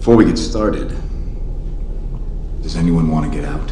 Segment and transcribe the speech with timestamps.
[0.00, 0.88] Before we get started,
[2.62, 3.70] does anyone want to get out?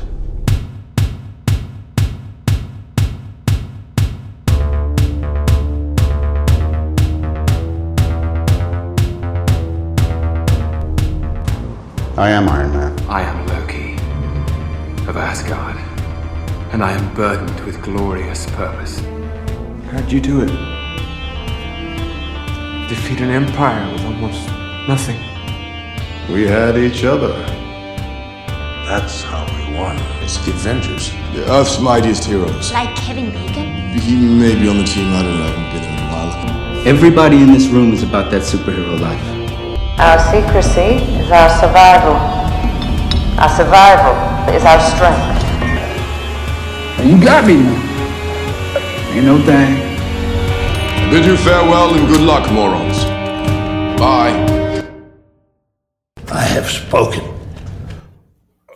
[12.18, 13.00] I am Iron Man.
[13.08, 13.94] I am Loki
[15.08, 15.76] of Asgard,
[16.74, 19.00] and I am burdened with glorious purpose.
[19.90, 20.50] How'd you do it?
[22.90, 24.46] Defeat an empire with almost
[24.86, 25.37] nothing.
[26.28, 27.32] We had each other.
[28.84, 29.96] That's how we won.
[30.22, 31.10] It's the Avengers.
[31.32, 32.70] The Earth's mightiest heroes.
[32.70, 33.98] Like Kevin Bacon?
[33.98, 36.86] He may be on the team, I don't know, I haven't been in a while.
[36.86, 39.22] Everybody in this room is about that superhero life.
[39.98, 42.16] Our secrecy is our survival.
[43.40, 44.14] Our survival
[44.54, 45.38] is our strength.
[47.08, 47.88] You got me now.
[49.14, 49.76] Ain't no thing.
[51.10, 53.04] Bid you farewell and good luck, morons.
[53.98, 54.57] Bye.
[56.68, 57.34] I have spoken.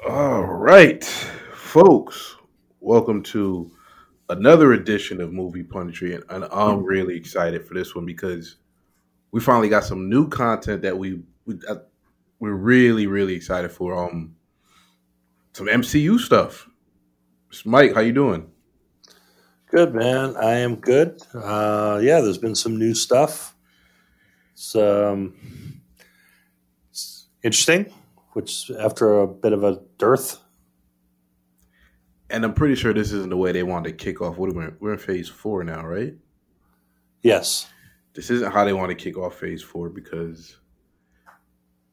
[0.09, 1.05] All right,
[1.53, 2.37] folks,
[2.81, 3.71] welcome to
[4.31, 8.57] another edition of Movie Punditry, and, and I'm really excited for this one because
[9.31, 11.81] we finally got some new content that we, we uh,
[12.41, 13.95] we're really really excited for.
[14.07, 14.37] Um,
[15.53, 16.71] some MCU stuff.
[17.51, 18.51] It's Mike, how you doing?
[19.71, 21.21] Good man, I am good.
[21.35, 23.55] Uh, yeah, there's been some new stuff.
[24.55, 25.62] It's, um, it's
[27.43, 27.93] interesting,
[28.33, 30.39] which after a bit of a dearth.
[32.31, 34.39] And I'm pretty sure this isn't the way they wanted to kick off.
[34.39, 34.67] What we?
[34.81, 36.15] We're in phase four now, right?
[37.23, 37.69] Yes,
[38.15, 40.59] this isn't how they want to kick off phase four because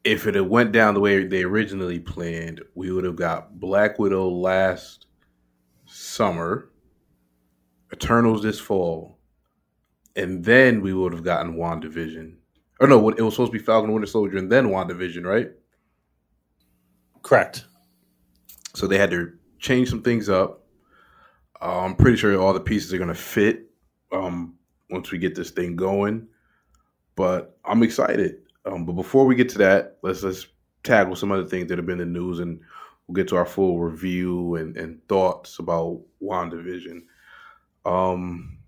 [0.02, 3.98] if it had went down the way they originally planned, we would have got Black
[3.98, 5.06] Widow last
[5.86, 6.70] summer,
[7.92, 9.18] Eternals this fall,
[10.16, 12.36] and then we would have gotten WandaVision.
[12.80, 15.50] Or no, it was supposed to be Falcon Winter Soldier and then WandaVision, right?
[17.22, 17.64] correct.
[18.74, 20.64] So they had to change some things up.
[21.60, 23.70] Uh, I'm pretty sure all the pieces are going to fit
[24.12, 24.54] um,
[24.90, 26.26] once we get this thing going.
[27.16, 28.36] But I'm excited.
[28.64, 30.46] Um, but before we get to that, let's let's
[30.82, 32.60] tackle some other things that have been in the news, and
[33.06, 37.02] we'll get to our full review and, and thoughts about WandaVision.
[37.84, 38.58] Um,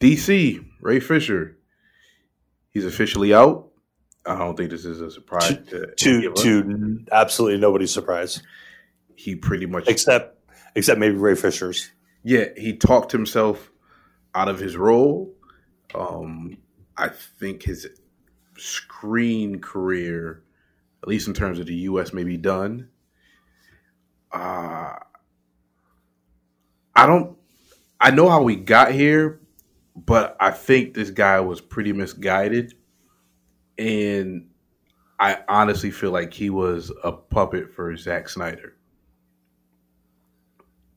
[0.00, 1.58] DC Ray Fisher,
[2.70, 3.68] he's officially out.
[4.26, 8.42] I don't think this is a surprise to To to absolutely nobody's surprise,
[9.16, 10.38] He pretty much except
[10.76, 11.90] except maybe Ray Fisher's.
[12.22, 13.70] yeah, he talked himself
[14.34, 15.34] out of his role.
[15.94, 16.58] Um,
[16.96, 17.88] I think his
[18.58, 20.42] screen career,
[21.02, 22.88] at least in terms of the U.S., may be done.
[24.30, 24.94] Uh,
[26.94, 27.36] I don't.
[28.00, 29.40] I know how we got here,
[29.96, 32.74] but I think this guy was pretty misguided,
[33.78, 34.48] and
[35.18, 38.76] I honestly feel like he was a puppet for Zack Snyder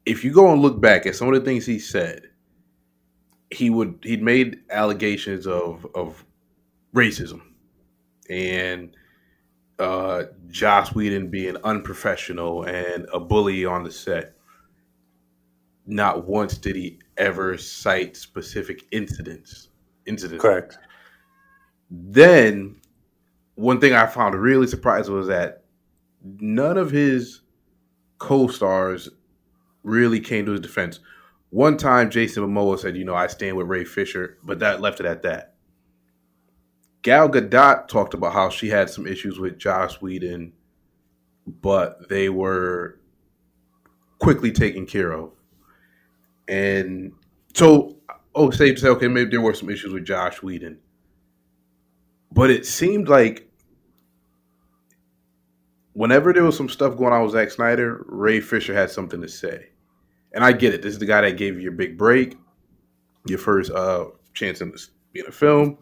[0.05, 2.23] if you go and look back at some of the things he said,
[3.49, 6.25] he would he'd made allegations of of
[6.95, 7.41] racism
[8.29, 8.95] and
[9.79, 14.35] uh, Joss Whedon being unprofessional and a bully on the set.
[15.85, 19.69] Not once did he ever cite specific incidents.
[20.05, 20.41] Incidents.
[20.41, 20.77] Correct.
[21.89, 22.77] Then,
[23.55, 25.63] one thing I found really surprising was that
[26.23, 27.41] none of his
[28.17, 29.09] co-stars
[29.83, 30.99] really came to his defense.
[31.49, 34.99] One time, Jason Momoa said, "You know, I stand with Ray Fisher," but that left
[34.99, 35.55] it at that.
[37.03, 40.53] Gal Gadot talked about how she had some issues with Joss Whedon,
[41.45, 42.99] but they were
[44.19, 45.31] quickly taken care of.
[46.47, 47.13] And
[47.53, 47.97] so,
[48.35, 50.79] oh, safe to say, okay, maybe there were some issues with Joss Whedon,
[52.31, 53.49] but it seemed like
[55.93, 59.29] whenever there was some stuff going on with Zack Snyder, Ray Fisher had something to
[59.29, 59.69] say.
[60.33, 60.81] And I get it.
[60.81, 62.37] This is the guy that gave you your big break,
[63.27, 65.77] your first uh, chance in this, being a film.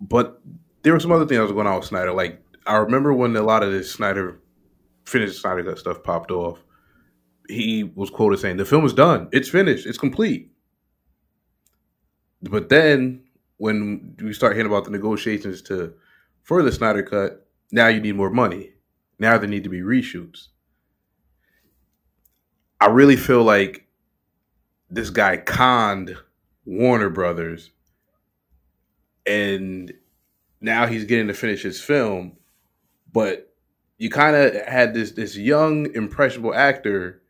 [0.00, 0.40] But
[0.82, 2.12] there were some other things that was going on with Snyder.
[2.12, 4.40] Like I remember when a lot of this Snyder
[5.06, 6.62] finished Snyder Cut stuff popped off.
[7.48, 9.28] He was quoted saying, "The film is done.
[9.32, 9.86] It's finished.
[9.86, 10.50] It's complete."
[12.42, 13.24] But then
[13.56, 15.94] when we start hearing about the negotiations to
[16.42, 18.74] further Snyder Cut, now you need more money.
[19.18, 20.48] Now there need to be reshoots.
[22.80, 23.86] I really feel like
[24.90, 26.16] this guy conned
[26.66, 27.70] Warner Brothers,
[29.26, 29.92] and
[30.60, 32.36] now he's getting to finish his film.
[33.12, 33.54] But
[33.96, 37.22] you kind of had this this young impressionable actor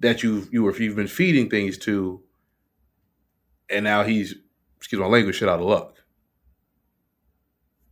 [0.00, 2.22] that you you were you've been feeding things to,
[3.68, 4.34] and now he's
[4.76, 5.96] excuse my language shit out of luck.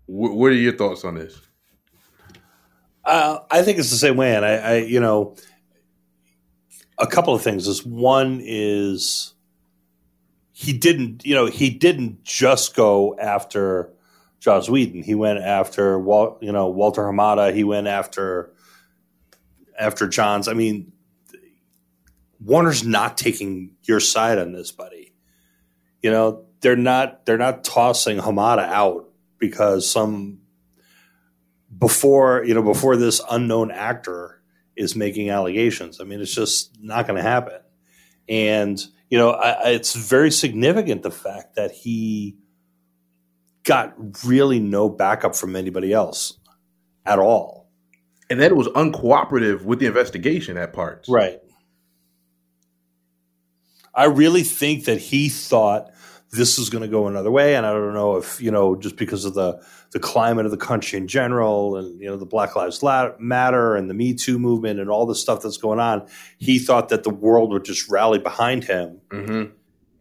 [0.07, 1.41] Wh- what are your thoughts on this?
[3.05, 5.37] Uh, I think it's the same way, and I, I, you know,
[6.99, 9.35] a couple of things is one is
[10.53, 13.91] he didn't, you know, he didn't just go after
[14.41, 15.03] Joss Whedon.
[15.03, 17.55] He went after Wal, you know, Walter Hamada.
[17.55, 18.53] He went after
[19.79, 20.49] after Johns.
[20.49, 20.93] I mean,
[22.41, 25.13] Warner's not taking your side on this, buddy.
[26.03, 29.09] You know, they're not they're not tossing Hamada out
[29.39, 30.41] because some
[31.77, 34.41] before you know before this unknown actor
[34.77, 36.01] is making allegations.
[36.01, 37.61] I mean, it's just not going to happen.
[38.29, 38.81] And
[39.11, 42.37] you know, I, it's very significant the fact that he
[43.65, 43.95] got
[44.25, 46.39] really no backup from anybody else
[47.05, 47.69] at all.
[48.31, 51.09] And then it was uncooperative with the investigation at parts.
[51.09, 51.41] Right.
[53.95, 55.91] I really think that he thought
[56.31, 58.97] this is going to go another way, and I don't know if you know just
[58.97, 59.63] because of the
[59.93, 63.89] the climate of the country in general, and you know the Black Lives Matter and
[63.89, 66.07] the Me Too movement and all the stuff that's going on,
[66.39, 69.53] he thought that the world would just rally behind him, Mm-hmm.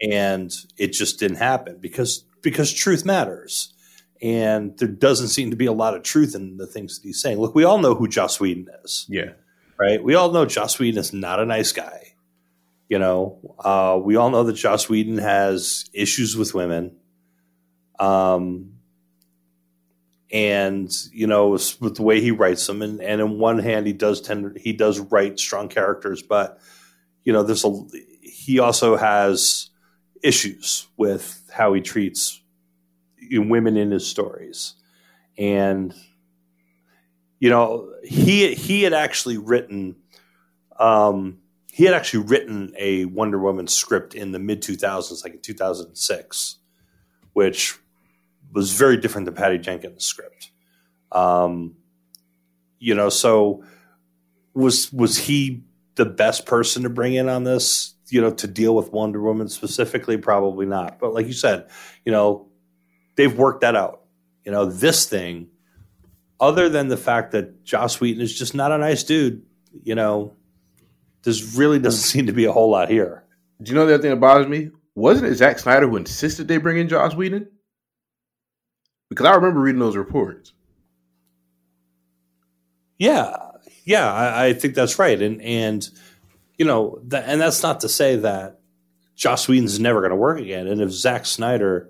[0.02, 3.74] and it just didn't happen because because truth matters,
[4.22, 7.22] and there doesn't seem to be a lot of truth in the things that he's
[7.22, 7.40] saying.
[7.40, 9.32] Look, we all know who Joss Whedon is Yeah.
[9.80, 10.04] right?
[10.04, 12.14] We all know Joss Whedon is not a nice guy.
[12.90, 16.96] You know, uh, we all know that Joss Whedon has issues with women.
[18.00, 18.78] Um,
[20.32, 23.94] and you know, with the way he writes them, and, and in one hand, he
[23.94, 26.60] does tend he does write strong characters, but
[27.24, 27.86] you know, there's a
[28.22, 29.70] he also has
[30.22, 32.42] issues with how he treats
[33.32, 34.74] women in his stories,
[35.38, 35.94] and
[37.40, 39.96] you know, he he had actually written
[40.78, 41.40] um,
[41.78, 46.58] he had actually written a Wonder Woman script in the mid 2000s, like in 2006,
[47.34, 47.78] which
[48.52, 50.50] was very different than Patty Jenkins' script.
[51.12, 51.76] Um,
[52.80, 53.64] you know, so
[54.56, 57.94] was was he the best person to bring in on this?
[58.10, 60.98] You know, to deal with Wonder Woman specifically, probably not.
[60.98, 61.70] But like you said,
[62.04, 62.48] you know,
[63.18, 64.02] they've worked that out.
[64.44, 65.50] You know, this thing,
[66.40, 69.44] other than the fact that Joss Whedon is just not a nice dude,
[69.84, 70.34] you know,
[71.24, 73.24] there's really doesn't seem to be a whole lot here.
[73.62, 74.70] Do you know the other thing that bothers me?
[74.96, 77.48] Wasn't it Zack Snyder who insisted they bring in Joss Whedon?
[79.10, 80.54] Because I remember reading those reports.
[82.98, 83.36] Yeah,
[83.86, 85.88] yeah, I, I think that's right, and and
[86.58, 88.60] you know, th- and that's not to say that
[89.16, 90.68] Joss Whedon's never going to work again.
[90.68, 91.90] And if Zack Snyder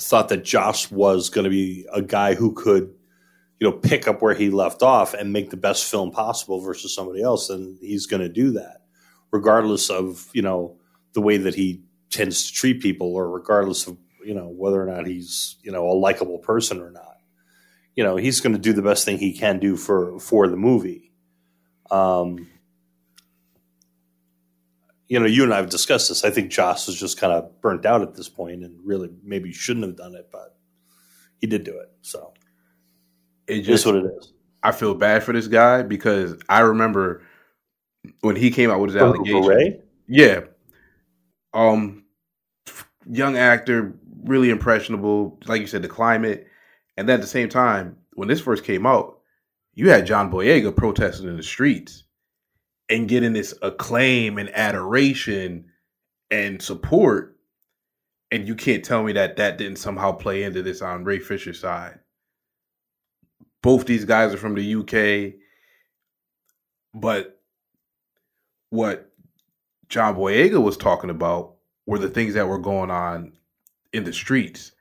[0.00, 2.94] thought that Joss was going to be a guy who could,
[3.60, 6.94] you know, pick up where he left off and make the best film possible versus
[6.94, 8.82] somebody else, then he's going to do that,
[9.30, 10.76] regardless of you know
[11.12, 14.86] the way that he tends to treat people, or regardless of you know whether or
[14.86, 17.16] not he's you know a likable person or not.
[17.94, 20.56] You know, he's going to do the best thing he can do for for the
[20.56, 21.12] movie.
[21.90, 22.48] Um,
[25.06, 26.24] you know, you and I have discussed this.
[26.24, 29.52] I think Joss was just kind of burnt out at this point, and really maybe
[29.52, 30.56] shouldn't have done it, but
[31.38, 31.92] he did do it.
[32.02, 32.34] So
[33.46, 34.32] It just is what it is.
[34.62, 37.22] I feel bad for this guy because I remember
[38.20, 39.42] when he came out with his for allegation.
[39.44, 39.80] Ray?
[40.08, 40.40] Yeah.
[41.52, 42.04] Um
[43.08, 43.94] young actor,
[44.24, 46.46] really impressionable, like you said, the climate.
[46.96, 49.18] And then at the same time, when this first came out,
[49.74, 52.04] you had John Boyega protesting in the streets
[52.88, 55.66] and getting this acclaim and adoration
[56.30, 57.36] and support.
[58.30, 61.60] And you can't tell me that that didn't somehow play into this on Ray Fisher's
[61.60, 61.98] side.
[63.64, 65.40] Both these guys are from the UK,
[66.92, 67.40] but
[68.68, 69.10] what
[69.88, 71.54] John Boyega was talking about
[71.86, 73.32] were the things that were going on
[73.94, 74.72] in the streets.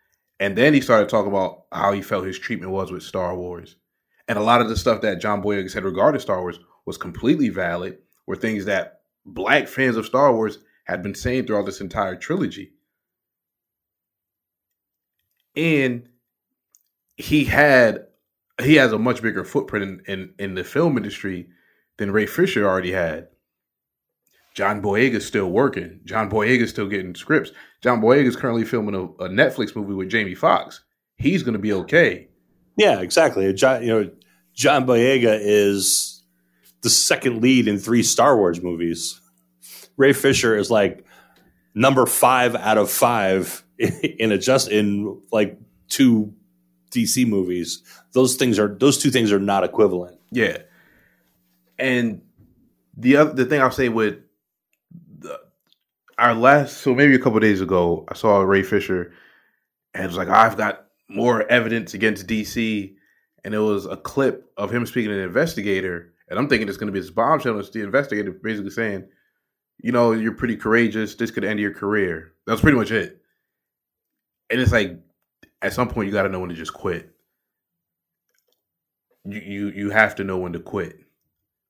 [0.42, 3.78] And then he started talking about how he felt his treatment was with Star Wars.
[4.28, 7.48] And a lot of the stuff that John Boyega said regarding Star Wars was completely
[7.48, 12.18] valid, were things that black fans of Star Wars had been saying throughout this entire
[12.18, 12.74] trilogy.
[15.56, 16.10] And
[17.16, 18.08] he had
[18.62, 21.48] he has a much bigger footprint in, in, in the film industry
[21.98, 23.28] than Ray Fisher already had.
[24.54, 26.02] John Boyega's still working.
[26.06, 27.52] John Boyega's still getting scripts.
[27.82, 30.84] John Boyega's currently filming a, a Netflix movie with Jamie Foxx.
[31.18, 32.28] He's going to be okay.
[32.78, 33.52] Yeah, exactly.
[33.54, 34.12] John, you know,
[34.54, 36.24] John Boyega is
[36.82, 39.20] the second lead in three Star Wars movies.
[39.98, 41.06] Ray Fisher is like
[41.74, 45.58] number five out of five in a just in like
[45.90, 46.34] two
[46.94, 47.82] DC movies.
[48.14, 50.20] Those things are those two things are not equivalent.
[50.32, 50.60] Yeah.
[51.78, 52.22] And
[52.96, 54.20] the other the thing I'll say with
[55.20, 55.40] the,
[56.18, 59.14] our last so maybe a couple days ago, I saw Ray Fisher
[59.94, 62.96] and it was like I've got more evidence against DC
[63.44, 66.78] and it was a clip of him speaking to an investigator, and I'm thinking it's
[66.78, 67.60] going to be this bombshell.
[67.60, 69.06] It's the investigator basically saying,
[69.80, 71.16] "You know, you're pretty courageous.
[71.16, 73.22] This could end your career." That's pretty much it.
[74.50, 75.00] And it's like,
[75.64, 77.10] at some point, you got to know when to just quit.
[79.26, 81.00] You you you have to know when to quit.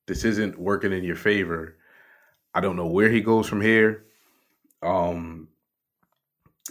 [0.07, 1.77] This isn't working in your favor.
[2.53, 4.05] I don't know where he goes from here.
[4.81, 5.47] Um,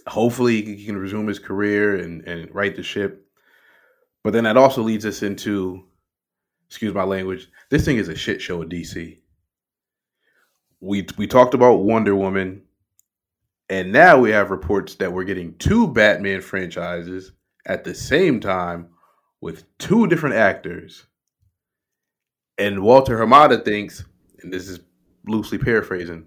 [0.06, 3.26] hopefully he can resume his career and, and right the ship.
[4.22, 5.84] But then that also leads us into,
[6.68, 9.18] excuse my language, this thing is a shit show at DC.
[10.80, 12.62] We we talked about Wonder Woman,
[13.72, 17.32] and now we have reports that we're getting two Batman franchises
[17.64, 18.90] at the same time
[19.40, 21.06] with two different actors.
[22.58, 24.04] And Walter Hamada thinks,
[24.42, 24.80] and this is
[25.26, 26.26] loosely paraphrasing,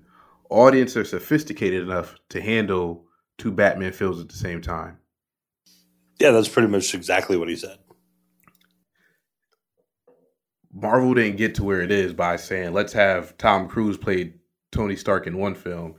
[0.50, 3.06] audiences are sophisticated enough to handle
[3.38, 4.98] two Batman films at the same time.
[6.20, 7.78] Yeah, that's pretty much exactly what he said.
[10.74, 14.34] Marvel didn't get to where it is by saying, let's have Tom Cruise play
[14.72, 15.98] Tony Stark in one film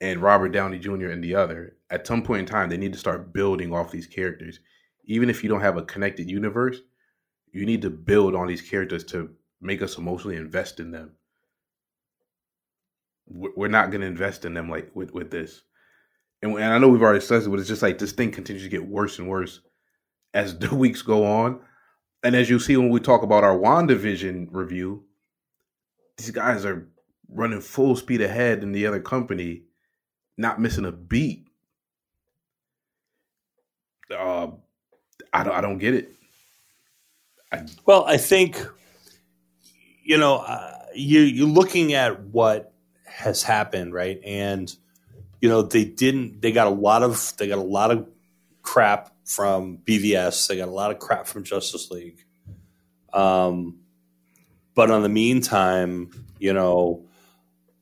[0.00, 1.10] and Robert Downey Jr.
[1.10, 1.76] in the other.
[1.90, 4.60] At some point in time, they need to start building off these characters.
[5.04, 6.78] Even if you don't have a connected universe,
[7.52, 9.30] you need to build on these characters to
[9.60, 11.12] make us emotionally invest in them.
[13.26, 15.62] We're not going to invest in them like with, with this.
[16.42, 18.64] And, and I know we've already said it, but it's just like this thing continues
[18.64, 19.60] to get worse and worse
[20.32, 21.60] as the weeks go on.
[22.22, 25.04] And as you see when we talk about our WandaVision review,
[26.18, 26.88] these guys are
[27.28, 29.62] running full speed ahead in the other company,
[30.40, 31.46] not missing a beat.
[34.10, 34.48] Uh,
[35.32, 36.12] I don't, I don't get it.
[37.52, 38.58] I, well, I think
[40.02, 42.72] you know uh, you you're looking at what
[43.04, 44.20] has happened, right?
[44.24, 44.74] And
[45.40, 46.40] you know they didn't.
[46.40, 48.08] They got a lot of they got a lot of
[48.62, 50.48] crap from BVS.
[50.48, 52.24] They got a lot of crap from Justice League.
[53.12, 53.80] Um,
[54.74, 57.04] but on the meantime, you know,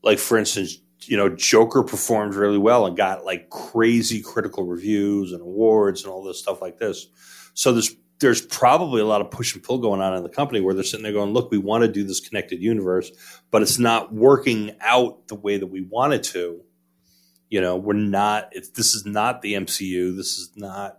[0.02, 5.32] like for instance, you know, Joker performed really well and got like crazy critical reviews
[5.32, 7.06] and awards and all this stuff like this.
[7.54, 10.60] So there's there's probably a lot of push and pull going on in the company
[10.60, 13.12] where they're sitting there going, look, we want to do this connected universe,
[13.50, 16.60] but it's not working out the way that we want it to.
[17.48, 20.16] You know, we're not, this is not the MCU.
[20.16, 20.98] This is not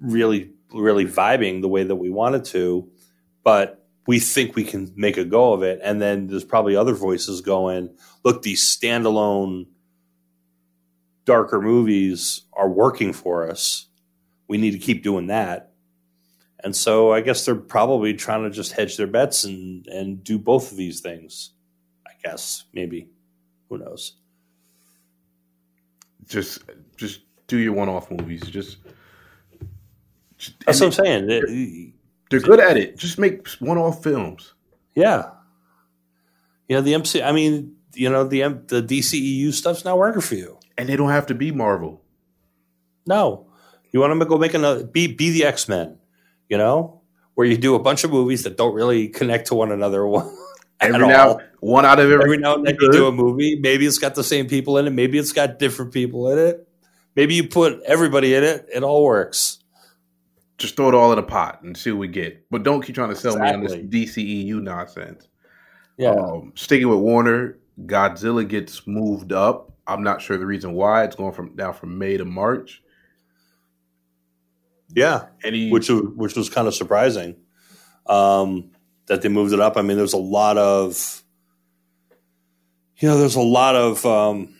[0.00, 2.90] really, really vibing the way that we wanted to,
[3.44, 3.77] but
[4.08, 5.80] we think we can make a go of it.
[5.84, 9.66] And then there's probably other voices going, look, these standalone
[11.26, 13.86] darker movies are working for us.
[14.48, 15.72] We need to keep doing that.
[16.64, 20.38] And so I guess they're probably trying to just hedge their bets and, and do
[20.38, 21.50] both of these things.
[22.06, 23.10] I guess, maybe.
[23.68, 24.14] Who knows?
[26.26, 26.62] Just
[26.96, 28.40] just do your one off movies.
[28.40, 28.78] Just
[30.64, 31.92] that's what I'm saying.
[32.30, 32.98] They're good at it.
[32.98, 34.54] Just make one-off films.
[34.94, 35.30] Yeah.
[36.68, 37.22] You know the MC.
[37.22, 41.10] I mean, you know the the DCEU stuff's not working for you, and they don't
[41.10, 42.02] have to be Marvel.
[43.06, 43.46] No,
[43.90, 45.98] you want them to go make another be be the X Men.
[46.48, 47.00] You know,
[47.34, 50.06] where you do a bunch of movies that don't really connect to one another.
[50.80, 51.40] every now, all.
[51.60, 53.58] one out of every, every now and then you do a movie.
[53.58, 54.90] Maybe it's got the same people in it.
[54.90, 56.68] Maybe it's got different people in it.
[57.16, 58.66] Maybe you put everybody in it.
[58.72, 59.58] It all works
[60.58, 62.44] just throw it all in a pot and see what we get.
[62.50, 63.66] But don't keep trying to sell exactly.
[63.68, 65.28] me on this DCEU nonsense.
[65.96, 66.10] Yeah.
[66.10, 69.72] Um, sticking with Warner, Godzilla gets moved up.
[69.86, 71.04] I'm not sure the reason why.
[71.04, 72.82] It's going from now from May to March.
[74.94, 77.36] Yeah, he, which was, which was kind of surprising
[78.06, 78.70] um,
[79.06, 79.76] that they moved it up.
[79.76, 81.22] I mean, there's a lot of
[82.98, 84.54] you know, there's a lot of um,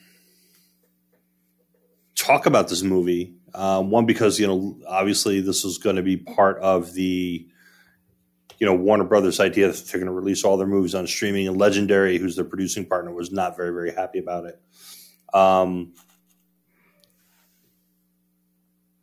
[2.15, 6.17] talk about this movie um, one because you know obviously this is going to be
[6.17, 7.47] part of the
[8.59, 11.49] you know Warner Brothers idea that they're going to release all their movies on streaming,
[11.49, 14.61] and Legendary, who's their producing partner, was not very very happy about it.
[15.33, 15.95] Um,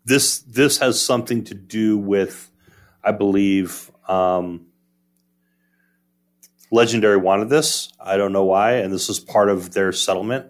[0.05, 2.49] this this has something to do with,
[3.03, 4.67] I believe, um,
[6.71, 7.89] Legendary wanted this.
[7.99, 10.47] I don't know why, and this is part of their settlement.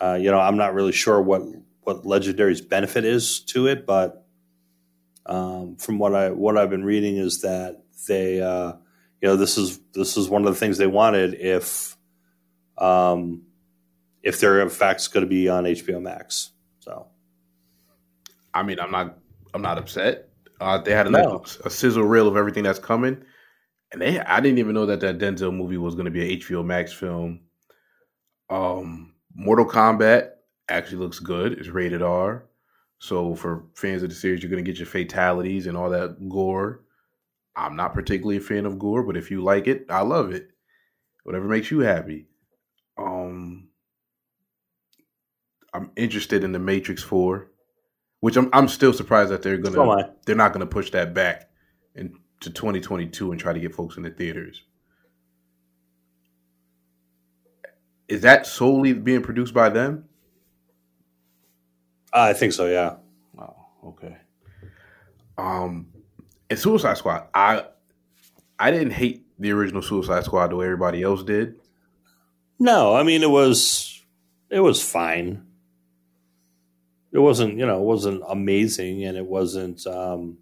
[0.00, 1.42] Uh, you know, I'm not really sure what
[1.88, 4.26] what Legendary's benefit is to it, but
[5.24, 8.74] um, from what I what I've been reading is that they uh,
[9.22, 11.96] you know this is this is one of the things they wanted if
[12.76, 13.46] um,
[14.22, 16.50] if they're in fact going to be on HBO Max.
[16.80, 17.06] So,
[18.52, 19.16] I mean, I'm not
[19.54, 20.28] I'm not upset.
[20.60, 21.42] Uh, they had a, no.
[21.64, 23.24] a sizzle reel of everything that's coming,
[23.92, 26.38] and they I didn't even know that that Denzel movie was going to be an
[26.38, 27.40] HBO Max film.
[28.50, 30.32] Um, Mortal Kombat
[30.68, 31.52] actually looks good.
[31.52, 32.44] It's rated R.
[32.98, 36.28] So for fans of the series, you're going to get your fatalities and all that
[36.28, 36.82] gore.
[37.54, 40.50] I'm not particularly a fan of gore, but if you like it, I love it.
[41.24, 42.26] Whatever makes you happy.
[42.96, 43.68] Um,
[45.74, 47.50] I'm interested in the Matrix Four,
[48.20, 50.10] which I'm I'm still surprised that they're gonna I.
[50.24, 51.50] they're not gonna push that back
[51.94, 52.16] into
[52.50, 54.62] 2022 and try to get folks in the theaters.
[58.08, 60.07] Is that solely being produced by them?
[62.12, 62.66] I think so.
[62.66, 62.96] Yeah.
[63.84, 64.16] Okay.
[65.36, 65.88] Um,
[66.50, 67.64] and Suicide Squad, I
[68.58, 71.56] I didn't hate the original Suicide Squad the way everybody else did.
[72.58, 74.02] No, I mean it was
[74.50, 75.44] it was fine.
[77.10, 80.38] It wasn't, you know, it wasn't amazing and it wasn't um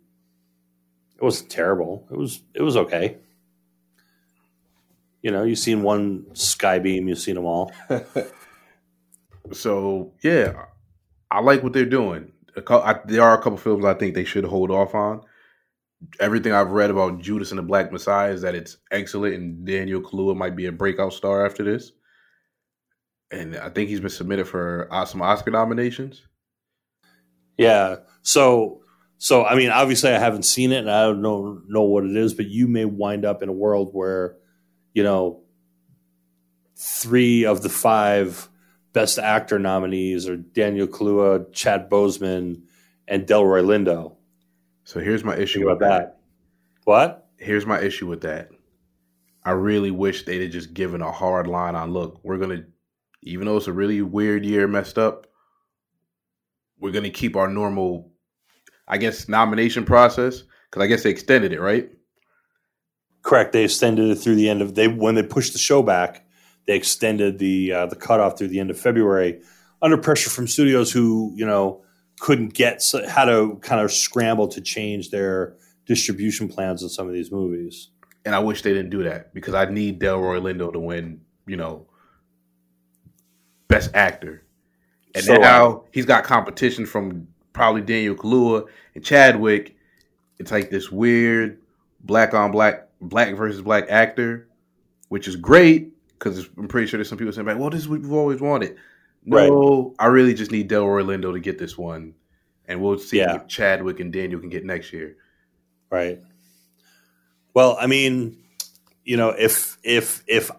[1.16, 2.06] it wasn't terrible.
[2.10, 3.18] It was it was okay.
[5.22, 7.72] You know, you've seen one Skybeam, you've seen them all.
[9.52, 10.64] So yeah,
[11.30, 12.32] I like what they're doing.
[12.68, 15.22] I, there are a couple films I think they should hold off on.
[16.20, 20.00] Everything I've read about Judas and the Black Messiah is that it's excellent, and Daniel
[20.00, 21.92] Kaluuya might be a breakout star after this.
[23.30, 26.22] And I think he's been submitted for some Oscar nominations.
[27.58, 27.96] Yeah.
[28.22, 28.82] So
[29.18, 32.16] so I mean obviously I haven't seen it and I don't know know what it
[32.16, 34.36] is, but you may wind up in a world where,
[34.94, 35.42] you know,
[36.76, 38.48] three of the five
[38.96, 42.62] best actor nominees are Daniel Kaluuya, Chad Boseman,
[43.06, 44.16] and Delroy Lindo.
[44.84, 45.98] So here's my Think issue about with that.
[45.98, 46.20] that.
[46.84, 47.28] What?
[47.38, 48.48] here's my issue with that.
[49.44, 52.64] I really wish they'd have just given a hard line on look, we're gonna
[53.22, 55.26] even though it's a really weird year messed up,
[56.78, 58.10] we're gonna keep our normal
[58.88, 60.42] I guess nomination process.
[60.70, 61.90] Cause I guess they extended it, right?
[63.22, 63.52] Correct.
[63.52, 66.25] They extended it through the end of they when they pushed the show back.
[66.66, 69.40] They extended the uh, the cutoff through the end of February
[69.80, 71.82] under pressure from studios who you know
[72.18, 75.54] couldn't get so, had to kind of scramble to change their
[75.86, 77.90] distribution plans on some of these movies.
[78.24, 81.56] And I wish they didn't do that because I need Delroy Lindo to win, you
[81.56, 81.86] know,
[83.68, 84.42] best actor.
[85.14, 89.76] And So, now he's got competition from probably Daniel Kaluuya and Chadwick.
[90.38, 91.60] It's like this weird
[92.00, 94.48] black on black, black versus black actor,
[95.08, 97.88] which is great because I'm pretty sure there's some people saying, like, well, this is
[97.88, 98.76] what we've always wanted.
[99.24, 102.14] No, I really just need Delroy Lindo to get this one.
[102.68, 103.36] And we'll see Yeah.
[103.36, 105.16] if Chadwick and Daniel can get next year.
[105.90, 106.20] Right.
[107.54, 108.38] Well, I mean,
[109.04, 110.50] you know, if if if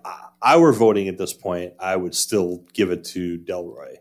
[0.42, 3.98] I were voting at this point, I would still give it to Delroy.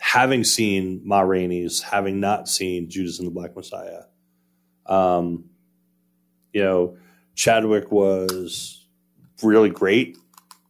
[0.00, 4.02] Having seen Ma Rainey's, having not seen Judas and the Black Messiah,
[4.86, 5.46] um,
[6.52, 6.96] you know,
[7.34, 8.83] Chadwick was
[9.42, 10.16] really great,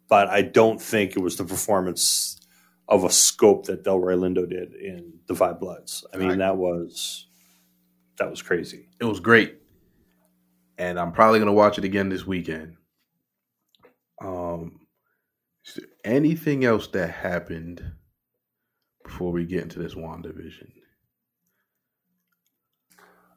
[0.09, 2.39] but I don't think it was the performance
[2.89, 6.05] of a scope that Delroy Lindo did in The Five Bloods.
[6.13, 6.39] I mean, Right.
[6.39, 7.27] that was
[8.19, 8.89] that was crazy.
[9.01, 9.57] it was great,
[10.79, 12.77] and I'm probably gonna watch it again this weekend.
[14.21, 14.81] Um,
[15.67, 17.83] is there anything else that happened
[19.03, 20.71] before we get into this WandaVision?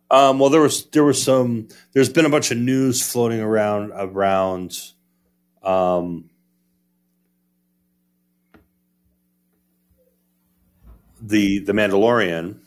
[0.09, 1.67] Um, well, there was there was some.
[1.93, 4.77] There's been a bunch of news floating around around.
[5.63, 6.29] Um,
[11.21, 12.59] the the Mandalorian.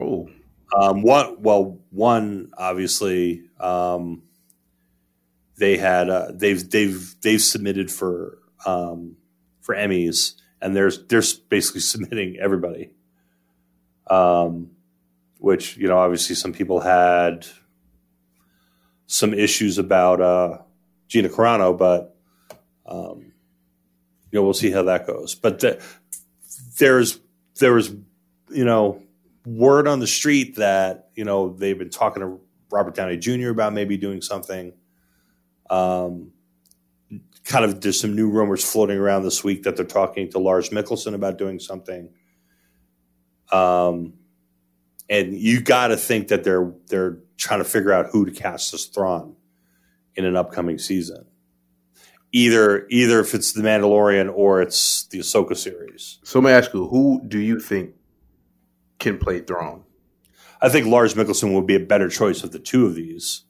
[0.00, 0.28] Oh,
[0.74, 4.22] Um, one well, one obviously um,
[5.56, 9.16] they had uh, they've they've they've submitted for um,
[9.60, 12.90] for Emmys, and there's they're basically submitting everybody.
[14.08, 14.70] Um,
[15.38, 17.46] which you know, obviously, some people had
[19.06, 20.58] some issues about uh,
[21.12, 22.16] Gina Carano, but
[22.86, 23.32] um,
[24.30, 25.34] you know, we'll see how that goes.
[25.34, 25.82] But the,
[26.78, 27.20] there's
[28.50, 29.02] you know
[29.44, 33.50] word on the street that you know they've been talking to Robert Downey Jr.
[33.50, 34.72] about maybe doing something.
[35.68, 36.32] Um,
[37.44, 40.70] kind of there's some new rumors floating around this week that they're talking to Lars
[40.70, 42.08] Mikkelsen about doing something.
[43.52, 44.14] Um,
[45.10, 48.72] and you got to think that they're they're trying to figure out who to cast
[48.72, 49.36] as Thrawn
[50.16, 51.24] in an upcoming season.
[52.32, 56.18] Either either if it's the Mandalorian or it's the Ahsoka series.
[56.24, 57.94] so let me ask you, who do you think
[58.98, 59.84] can play Thrawn?
[60.62, 63.42] I think Lars Mikkelsen would be a better choice of the two of these.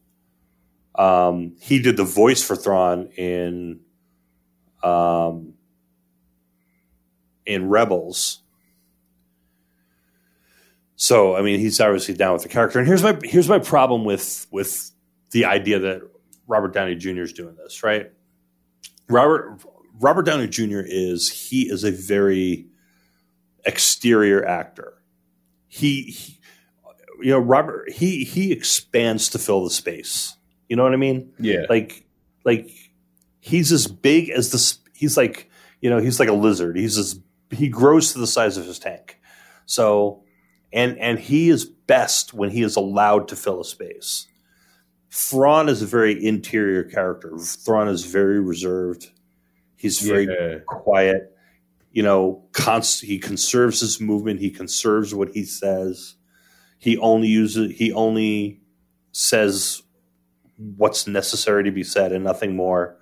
[0.94, 3.80] Um, he did the voice for Thrawn in
[4.82, 5.54] um,
[7.46, 8.42] in Rebels.
[10.96, 12.78] So I mean, he's obviously down with the character.
[12.78, 14.90] And here's my here's my problem with with
[15.32, 16.02] the idea that
[16.52, 17.22] Robert Downey Jr.
[17.22, 17.82] is doing this.
[17.82, 18.12] Right,
[19.08, 19.62] Robert
[19.98, 20.80] Robert Downey Jr.
[20.84, 22.66] is he is a very
[23.64, 24.94] exterior actor.
[25.68, 26.40] He, he
[27.20, 30.36] you know, Robert he he expands to fill the space.
[30.68, 31.32] You know what I mean?
[31.38, 31.66] Yeah.
[31.68, 32.04] Like
[32.44, 32.70] like
[33.40, 36.76] he's as big as the he's like, you know, he's like a lizard.
[36.76, 39.18] He's as he grows to the size of his tank.
[39.66, 40.24] So
[40.72, 44.26] and and he is best when he is allowed to fill a space.
[45.12, 47.36] Thrawn is a very interior character.
[47.38, 49.10] Thrawn is very reserved.
[49.76, 50.60] He's very Yeah.
[50.66, 51.36] quiet.
[51.90, 54.40] You know, const- he conserves his movement.
[54.40, 56.14] He conserves what he says.
[56.78, 57.72] He only uses.
[57.76, 58.62] He only
[59.12, 59.82] says
[60.56, 62.96] what's necessary to be said and nothing more.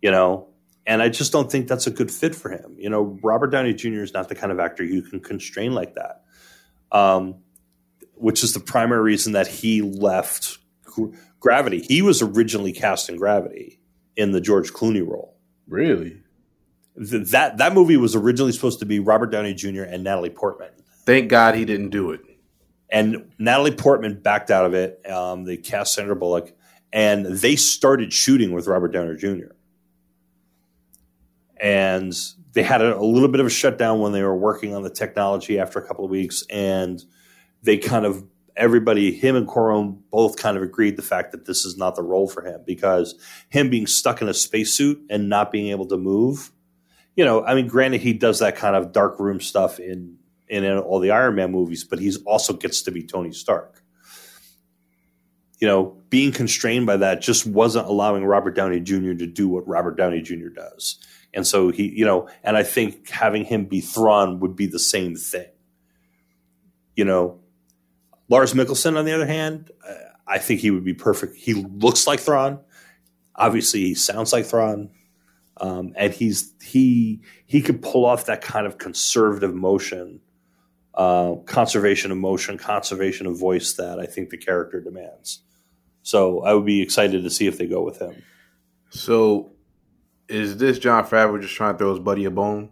[0.00, 0.48] You know,
[0.86, 2.76] and I just don't think that's a good fit for him.
[2.78, 4.00] You know, Robert Downey Jr.
[4.02, 6.22] is not the kind of actor you can constrain like that.
[6.92, 7.36] Um,
[8.14, 10.56] which is the primary reason that he left
[11.40, 11.80] Gravity.
[11.80, 13.80] He was originally cast in Gravity
[14.16, 15.36] in the George Clooney role.
[15.68, 16.22] Really?
[16.98, 19.82] Th- that that movie was originally supposed to be Robert Downey Jr.
[19.82, 20.70] and Natalie Portman,
[21.04, 22.20] Thank God he didn't do it.
[22.88, 25.04] and Natalie Portman backed out of it.
[25.10, 26.52] Um, they cast Sandra Bullock,
[26.92, 29.52] and they started shooting with Robert Downey Jr.
[31.58, 32.14] And
[32.52, 34.90] they had a, a little bit of a shutdown when they were working on the
[34.90, 37.02] technology after a couple of weeks, and
[37.62, 38.24] they kind of
[38.56, 42.02] everybody, him and Cuarón both kind of agreed the fact that this is not the
[42.02, 43.14] role for him because
[43.48, 46.50] him being stuck in a spacesuit and not being able to move.
[47.14, 50.64] You know, I mean, granted, he does that kind of dark room stuff in in
[50.78, 53.82] all the Iron Man movies, but he's also gets to be Tony Stark.
[55.58, 59.14] You know, being constrained by that just wasn't allowing Robert Downey Jr.
[59.14, 60.48] to do what Robert Downey Jr.
[60.48, 60.98] does.
[61.34, 64.78] And so he, you know, and I think having him be Thrawn would be the
[64.78, 65.48] same thing.
[66.94, 67.40] You know,
[68.28, 69.94] Lars Mikkelsen, on the other hand, uh,
[70.26, 71.36] I think he would be perfect.
[71.36, 72.60] He looks like Thrawn.
[73.34, 74.90] Obviously, he sounds like Thrawn,
[75.58, 80.20] um, and he's he he could pull off that kind of conservative motion,
[80.94, 85.42] uh, conservation of motion, conservation of voice that I think the character demands.
[86.02, 88.22] So I would be excited to see if they go with him.
[88.90, 89.52] So,
[90.28, 92.70] is this Jon Favreau just trying to throw his buddy a bone?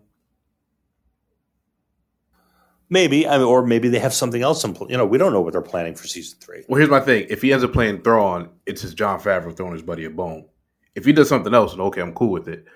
[2.91, 5.33] Maybe, I mean, or maybe they have something else in pl- You know, we don't
[5.33, 6.65] know what they're planning for season three.
[6.69, 9.73] Well, here's my thing: if he ends up playing Thrawn, it's his Jon Favreau throwing
[9.73, 10.47] his buddy a bone.
[10.95, 12.67] If he does something else, then okay, I'm cool with it.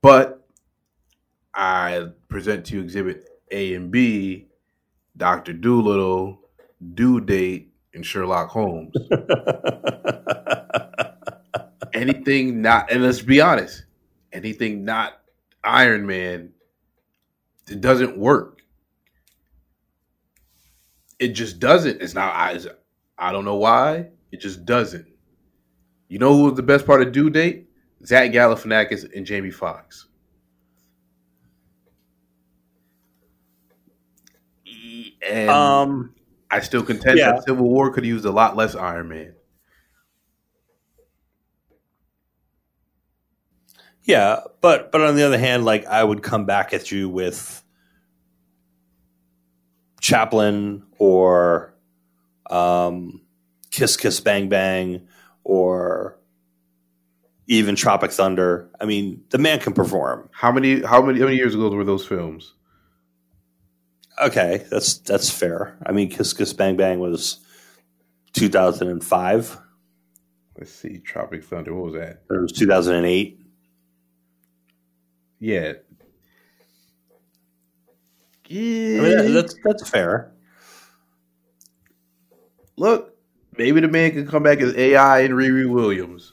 [0.00, 0.46] But
[1.54, 4.46] I present to you Exhibit A and B,
[5.16, 6.40] Doctor Dolittle,
[6.94, 8.94] Due Date, and Sherlock Holmes.
[11.92, 13.84] anything not, and let's be honest,
[14.32, 15.20] anything not
[15.64, 16.50] Iron Man,
[17.68, 18.57] it doesn't work.
[21.18, 22.00] It just doesn't.
[22.00, 22.34] It's not.
[22.34, 22.58] I,
[23.18, 24.08] I don't know why.
[24.30, 25.06] It just doesn't.
[26.08, 27.68] You know who was the best part of Due Date?
[28.04, 30.06] Zach Galifianakis and Jamie Foxx.
[35.28, 36.14] And um,
[36.50, 37.32] I still contend yeah.
[37.32, 39.34] that Civil War could use a lot less Iron Man.
[44.04, 47.62] Yeah, but but on the other hand, like I would come back at you with
[50.00, 51.74] Chaplin or
[52.50, 53.20] um,
[53.70, 55.06] Kiss Kiss Bang Bang
[55.44, 56.18] or
[57.46, 58.70] even Tropic Thunder.
[58.80, 60.28] I mean, the man can perform.
[60.32, 60.82] How many?
[60.82, 61.18] How many?
[61.18, 62.54] How many years ago were those films?
[64.20, 65.78] Okay, that's that's fair.
[65.86, 67.38] I mean, Kiss Kiss Bang Bang was
[68.32, 69.58] two thousand and five.
[70.58, 70.98] Let's see.
[70.98, 71.74] Tropic Thunder.
[71.74, 72.22] What was that?
[72.30, 73.40] It was two thousand and eight.
[75.40, 75.74] Yeah.
[78.50, 80.32] I mean, that's that's fair.
[82.76, 83.14] Look,
[83.56, 86.32] maybe the man can come back as AI and Riri Williams.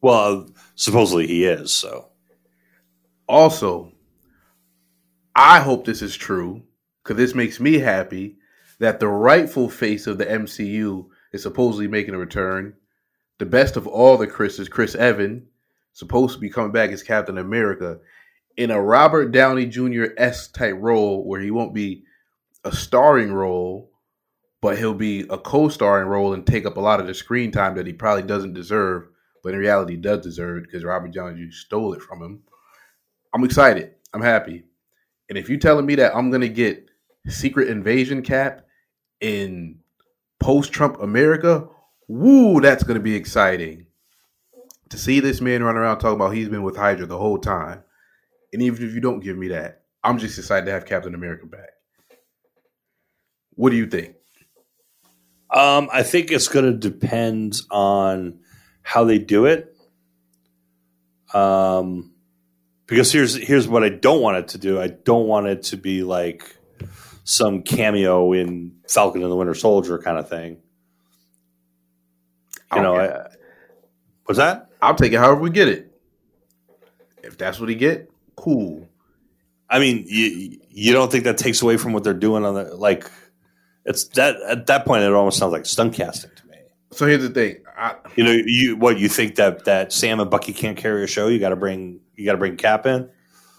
[0.00, 1.72] Well, supposedly he is.
[1.72, 2.10] So
[3.28, 3.92] Also,
[5.34, 6.62] I hope this is true
[7.02, 8.38] because this makes me happy
[8.78, 12.74] that the rightful face of the MCU is supposedly making a return.
[13.38, 15.46] The best of all the Chris's, Chris Evan,
[15.92, 17.98] supposed to be coming back as Captain America
[18.58, 20.06] in a Robert Downey Jr.
[20.16, 22.02] S type role where he won't be
[22.64, 23.92] a starring role,
[24.60, 27.76] but he'll be a co-starring role and take up a lot of the screen time
[27.76, 29.04] that he probably doesn't deserve,
[29.44, 31.52] but in reality does deserve because Robert Downey Jr.
[31.52, 32.42] stole it from him.
[33.32, 33.94] I'm excited.
[34.12, 34.64] I'm happy.
[35.28, 36.90] And if you're telling me that I'm gonna get
[37.28, 38.66] Secret Invasion Cap
[39.20, 39.78] in
[40.40, 41.68] post-Trump America,
[42.08, 43.86] woo, that's gonna be exciting.
[44.88, 47.84] To see this man run around talking about he's been with Hydra the whole time.
[48.52, 51.46] And even if you don't give me that, I'm just excited to have Captain America
[51.46, 51.70] back.
[53.54, 54.14] What do you think?
[55.50, 58.40] Um, I think it's going to depend on
[58.82, 59.74] how they do it.
[61.34, 62.12] Um,
[62.86, 64.80] because here's here's what I don't want it to do.
[64.80, 66.56] I don't want it to be like
[67.24, 70.58] some cameo in Falcon and the Winter Soldier kind of thing.
[72.74, 72.96] You know.
[72.96, 73.28] I,
[74.24, 74.70] what's that?
[74.80, 75.92] I'll take it however we get it.
[77.22, 78.10] If that's what he get,
[78.48, 78.88] cool.
[79.70, 82.74] I mean, you you don't think that takes away from what they're doing on the
[82.74, 83.10] like?
[83.84, 86.56] It's that at that point it almost sounds like stunt casting to me.
[86.92, 87.56] So here's the thing.
[87.76, 91.06] I, You know, you what you think that that Sam and Bucky can't carry a
[91.06, 91.28] show?
[91.28, 93.08] You got to bring you got to bring Cap in.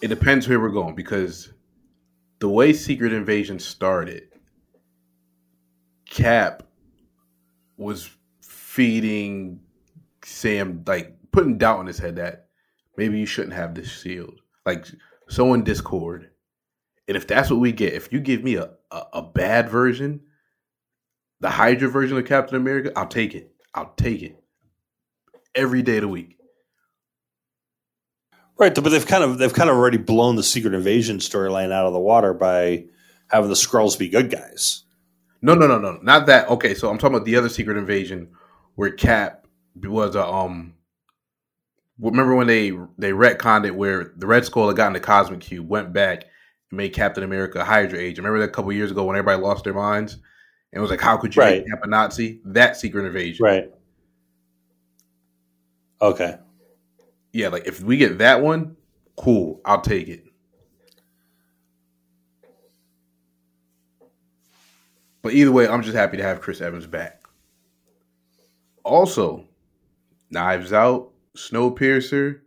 [0.02, 1.52] it depends where we're going because
[2.39, 4.23] the way Secret Invasion started,
[6.06, 6.63] Cap
[7.78, 8.10] was
[8.41, 9.60] feeding
[10.25, 12.47] Sam like putting doubt in his head that
[12.97, 14.86] maybe you shouldn't have this shield, like
[15.29, 16.29] sowing discord.
[17.08, 20.21] And if that's what we get, if you give me a, a, a bad version,
[21.39, 23.51] the Hydra version of Captain America, I'll take it.
[23.73, 24.38] I'll take it
[25.55, 26.38] every day of the week.
[28.58, 31.86] Right, but they've kind of they've kind of already blown the Secret Invasion storyline out
[31.86, 32.86] of the water by
[33.29, 34.84] having the Skrulls be good guys.
[35.41, 36.49] No, no, no, no, not that.
[36.49, 38.29] Okay, so I'm talking about the other Secret Invasion
[38.75, 40.73] where Cap was a um.
[42.01, 45.67] Remember when they they retconned it where the Red Skull had gotten the Cosmic Cube,
[45.67, 46.23] went back
[46.71, 48.19] and made Captain America a Hydra agent.
[48.19, 51.01] Remember that a couple years ago when everybody lost their minds and it was like,
[51.01, 51.62] how could you Right.
[51.63, 52.39] make Cap a Nazi?
[52.45, 53.71] That Secret Invasion, Right.
[56.01, 56.38] Okay.
[57.33, 58.77] Yeah, like if we get that one,
[59.17, 60.23] cool, I'll take it.
[65.21, 67.23] But either way, I'm just happy to have Chris Evans back.
[68.83, 69.45] Also,
[70.31, 72.39] Knives Out, Snowpiercer.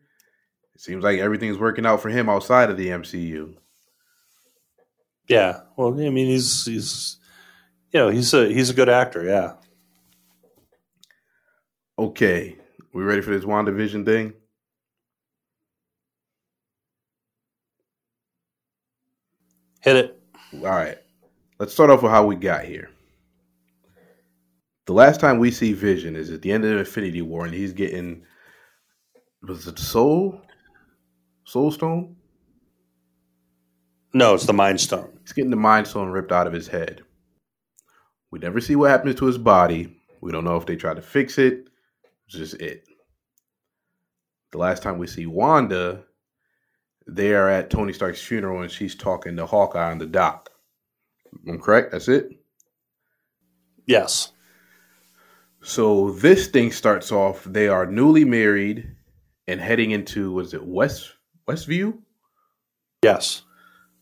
[0.74, 3.54] It seems like everything's working out for him outside of the MCU.
[5.28, 5.60] Yeah.
[5.76, 7.16] Well, I mean, he's he's
[7.90, 9.24] you know he's a he's a good actor.
[9.24, 9.54] Yeah.
[11.98, 12.56] Okay,
[12.92, 14.32] we ready for this WandaVision thing?
[19.80, 20.22] Hit it.
[20.54, 20.98] All right.
[21.58, 22.90] Let's start off with how we got here.
[24.86, 27.72] The last time we see Vision is at the end of Infinity War, and he's
[27.72, 28.24] getting
[29.42, 30.40] was it Soul?
[31.44, 32.16] Soul Stone?
[34.14, 35.18] No, it's the Mind Stone.
[35.22, 37.02] He's getting the Mind Stone ripped out of his head.
[38.30, 39.96] We never see what happens to his body.
[40.20, 41.68] We don't know if they try to fix it.
[42.26, 42.84] It's just it.
[44.52, 46.04] The last time we see Wanda,
[47.06, 50.50] they are at Tony Stark's funeral and she's talking to Hawkeye on the dock.
[51.48, 51.92] I'm correct?
[51.92, 52.30] That's it?
[53.86, 54.32] Yes.
[55.62, 57.44] So this thing starts off.
[57.44, 58.94] They are newly married
[59.48, 61.12] and heading into was it West
[61.48, 61.98] Westview?
[63.02, 63.42] Yes.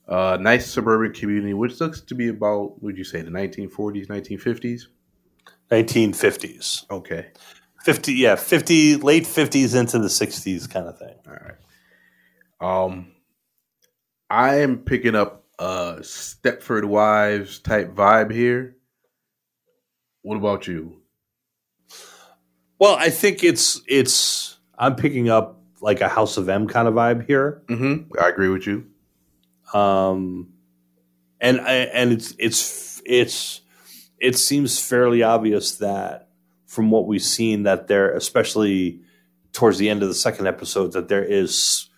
[0.08, 4.82] Uh, nice suburban community, which looks to be about would you say the 1940s, 1950s?
[5.70, 6.90] 1950s.
[6.90, 7.28] Okay,
[7.84, 11.14] 50 yeah, 50 late 50s into the 60s kind of thing.
[11.26, 11.54] all right.
[12.60, 13.12] Um,
[14.28, 18.76] I am picking up a Stepford Wives type vibe here.
[20.22, 21.00] What about you?
[22.78, 26.94] Well, I think it's it's I'm picking up like a House of M kind of
[26.94, 27.62] vibe here.
[27.68, 28.12] Mm-hmm.
[28.20, 28.86] I agree with you.
[29.72, 30.48] um,
[31.40, 33.60] and I, and it's it's it's
[34.18, 36.28] it seems fairly obvious that
[36.66, 39.00] from what we've seen that there, especially
[39.52, 41.88] towards the end of the second episode, that there is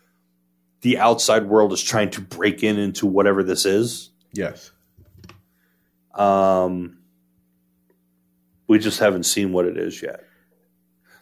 [0.83, 4.11] the outside world is trying to break in into whatever this is.
[4.33, 4.71] Yes.
[6.15, 6.99] Um,
[8.67, 10.25] we just haven't seen what it is yet.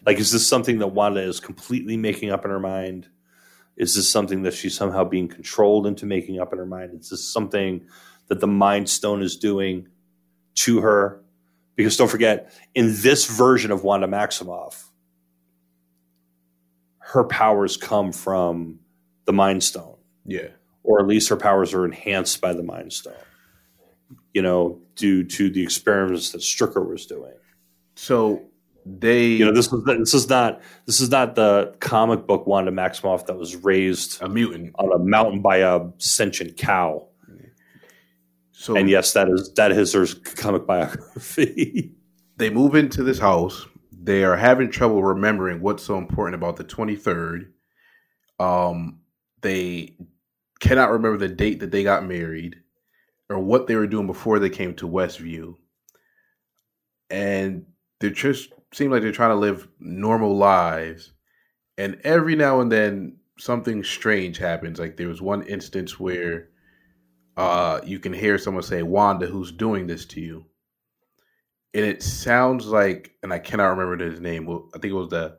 [0.07, 3.09] Like, is this something that Wanda is completely making up in her mind?
[3.77, 6.99] Is this something that she's somehow being controlled into making up in her mind?
[7.01, 7.87] Is this something
[8.29, 9.89] that the Mind Stone is doing
[10.57, 11.23] to her?
[11.77, 14.85] Because don't forget, in this version of Wanda Maximoff,
[16.99, 18.81] her powers come from
[19.25, 20.49] the Mind Stone Yeah.
[20.83, 23.15] or at least her powers are enhanced by the Mind Stone.
[24.35, 27.35] You know, due to the experiments that Strucker was doing.
[27.97, 28.43] So
[28.87, 32.71] they, You know, this is this is not this is not the comic book Wanda
[32.71, 34.75] Maximoff that was raised a mutant.
[34.79, 37.07] on a mountain by a sentient cow.
[38.53, 41.93] So And yes, that is that is her comic biography.
[42.37, 43.67] they move into this house.
[43.93, 47.49] They are having trouble remembering what's so important about the 23rd.
[48.39, 49.01] Um,
[49.43, 49.97] they
[50.61, 52.57] cannot remember the date that they got married
[53.29, 55.55] or what they were doing before they came to Westview.
[57.11, 57.67] And
[57.99, 61.13] they're just seem like they're trying to live normal lives.
[61.79, 64.79] And every now and then something strange happens.
[64.79, 66.49] Like there was one instance where
[67.37, 70.45] uh, you can hear someone say, Wanda, who's doing this to you?
[71.73, 74.47] and it sounds like, and I cannot remember his name.
[74.47, 75.39] Well, I think it was the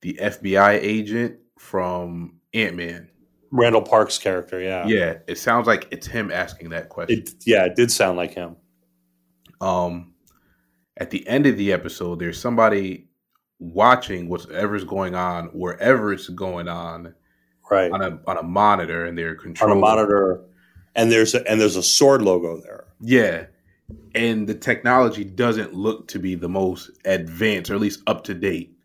[0.00, 3.08] the FBI agent from Ant Man.
[3.52, 4.60] Randall Park's character.
[4.60, 7.20] Yeah, Yeah, it sounds like it's him asking that question.
[7.20, 8.56] It, yeah, it did sound like him.
[9.60, 10.11] um,
[10.96, 13.08] at the end of the episode, there's somebody
[13.58, 17.14] watching whatever's going on wherever it's going on
[17.72, 20.44] Right on a on a monitor, and they're on a monitor,
[20.94, 22.84] and there's a, and there's a sword logo there.
[23.00, 23.46] Yeah.
[24.14, 28.34] And the technology doesn't look to be the most advanced or at least up to
[28.34, 28.76] date.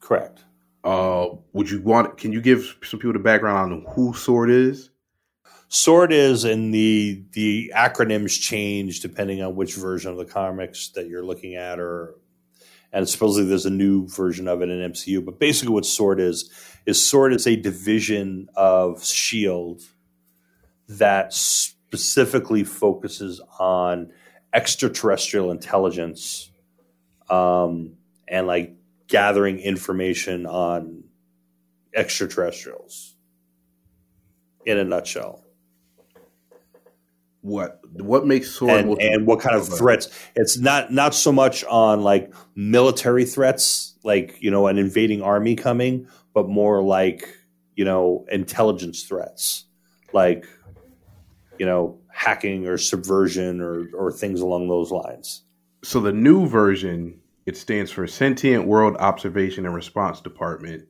[0.00, 0.44] Correct.
[0.84, 4.90] Uh would you want can you give some people the background on who Sword is?
[5.68, 11.08] Sword is, and the the acronyms change depending on which version of the comics that
[11.08, 12.14] you're looking at, or
[12.92, 15.24] and supposedly there's a new version of it in MCU.
[15.24, 16.50] But basically, what Sword is
[16.86, 19.82] is Sword is a division of Shield
[20.88, 24.12] that specifically focuses on
[24.54, 26.50] extraterrestrial intelligence,
[27.28, 27.96] um,
[28.28, 28.76] and like
[29.08, 31.02] gathering information on
[31.92, 33.14] extraterrestrials.
[34.64, 35.45] In a nutshell.
[37.46, 41.30] What what makes Sword and, what- and what kind of threats it's not not so
[41.30, 47.28] much on like military threats like you know an invading army coming but more like
[47.76, 49.64] you know intelligence threats
[50.12, 50.44] like
[51.60, 55.44] you know hacking or subversion or or things along those lines
[55.84, 60.88] So the new version it stands for Sentient World Observation and Response Department.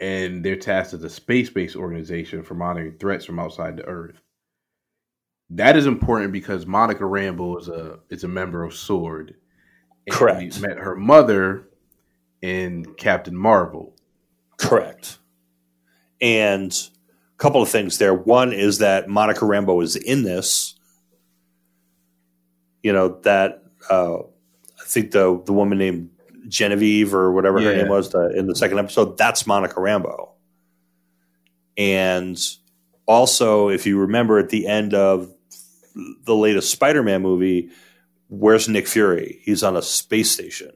[0.00, 4.22] And they're tasked as a space-based organization for monitoring threats from outside the Earth.
[5.54, 9.34] That is important because Monica Rambeau is a is a member of Sword.
[10.06, 10.56] And Correct.
[10.56, 11.68] We met her mother
[12.42, 13.94] in Captain Marvel.
[14.58, 15.18] correct
[16.20, 16.72] and
[17.34, 20.74] a couple of things there one is that monica rambeau is in this
[22.82, 26.10] you know that uh i think the the woman named
[26.48, 30.30] genevieve or whatever her name was the, in the second episode that's monica rambeau
[31.76, 32.38] and
[33.06, 35.33] also if you remember at the end of
[36.24, 37.70] the latest spider-man movie
[38.28, 40.72] where's nick fury he's on a space station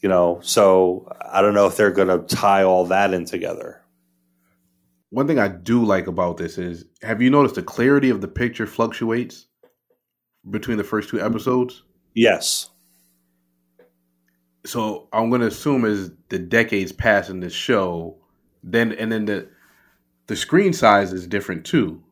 [0.00, 3.82] you know so i don't know if they're going to tie all that in together
[5.10, 8.28] One thing I do like about this is have you noticed the clarity of the
[8.28, 9.46] picture fluctuates
[10.50, 11.82] between the first two episodes?
[12.14, 12.70] yes
[14.66, 18.18] so I'm going to assume as the decades pass in this show,
[18.64, 19.48] then and then the
[20.26, 22.02] the screen size is different too.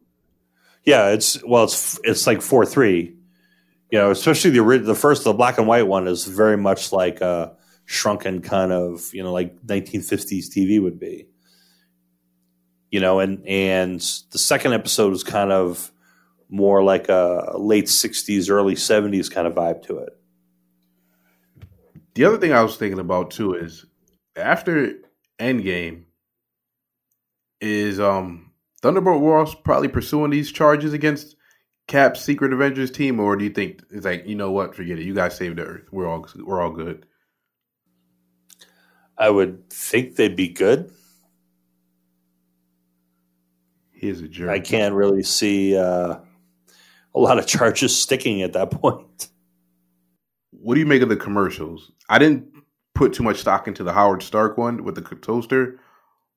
[0.84, 3.14] Yeah it's well it's it's like 4-3
[3.90, 7.20] you know especially the the first the black and white one is very much like
[7.20, 11.26] a shrunken kind of you know like 1950s tv would be.
[12.90, 15.90] You know and and the second episode is kind of
[16.48, 20.10] more like a late 60s early 70s kind of vibe to it.
[22.14, 23.86] The other thing I was thinking about too is
[24.36, 24.92] after
[25.40, 26.04] Endgame
[27.60, 28.43] is um
[28.84, 31.36] Thunderbolt Ross probably pursuing these charges against
[31.88, 35.06] Cap's Secret Avengers team, or do you think it's like you know what, forget it,
[35.06, 37.06] you guys saved the Earth, we're all we're all good.
[39.16, 40.90] i would think they'd be good
[43.90, 44.50] Here's a jerk.
[44.50, 46.16] i can't really see uh,
[47.14, 49.28] a lot of charges sticking at that point
[50.50, 51.90] What do you make of the commercials?
[52.10, 52.48] I didn't
[52.94, 55.80] put too much stock into the Howard Stark one with the toaster,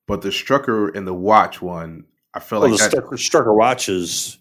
[0.07, 2.05] but the Strucker and the watch one,
[2.37, 4.37] I felt well, like the Strucker watches,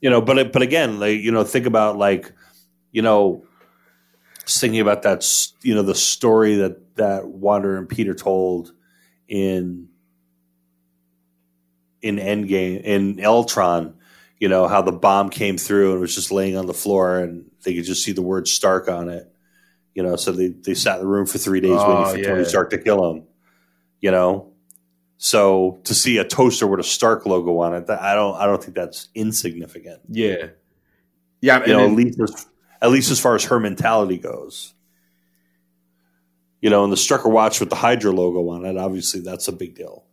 [0.00, 2.32] you know, but but again, like you know, think about like,
[2.90, 3.44] you know,
[4.46, 5.28] thinking about that,
[5.60, 8.72] you know, the story that that Wanda and Peter told
[9.28, 9.90] in
[12.00, 13.98] in Endgame in Ultron,
[14.38, 17.50] you know, how the bomb came through and was just laying on the floor, and
[17.62, 19.30] they could just see the word Stark on it,
[19.94, 22.30] you know, so they they sat in the room for three days Oh, waiting for
[22.30, 22.44] Tony.
[22.46, 23.24] Stark to kill him,
[24.00, 24.54] you know.
[25.20, 28.62] So to see a toaster with a Stark logo on it, I don't I don't
[28.62, 30.00] think that's insignificant.
[30.08, 30.46] yeah,
[31.40, 31.56] yeah.
[31.58, 32.46] And You know, then- at least as,
[32.82, 34.74] at least as far as her mentality goes.
[36.60, 39.52] You know, and the Strucker watch with the Hydra logo on it, obviously that's a
[39.52, 40.04] big deal.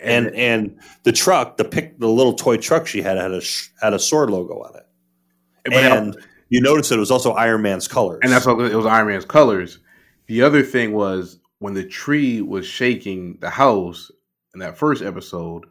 [0.00, 3.40] And and the truck, the pick, the little toy truck she had had a
[3.82, 4.86] had a sword logo on it.
[5.72, 6.16] and
[6.48, 8.20] you notice that it was also Iron Man's colors.
[8.22, 9.78] and that's what it was Iron Man's colors.
[10.26, 14.10] The other thing was when the tree was shaking the house
[14.54, 15.66] in that first episode.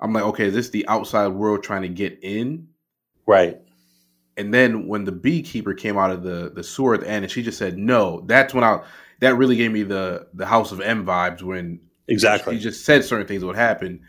[0.00, 2.68] I'm like, okay, is this the outside world trying to get in?
[3.26, 3.58] right.
[4.36, 7.32] And then when the beekeeper came out of the the sewer at the end, and
[7.32, 8.82] she just said no, that's when I
[9.20, 12.54] that really gave me the the House of M vibes when Exactly.
[12.54, 14.00] he just said certain things would happen.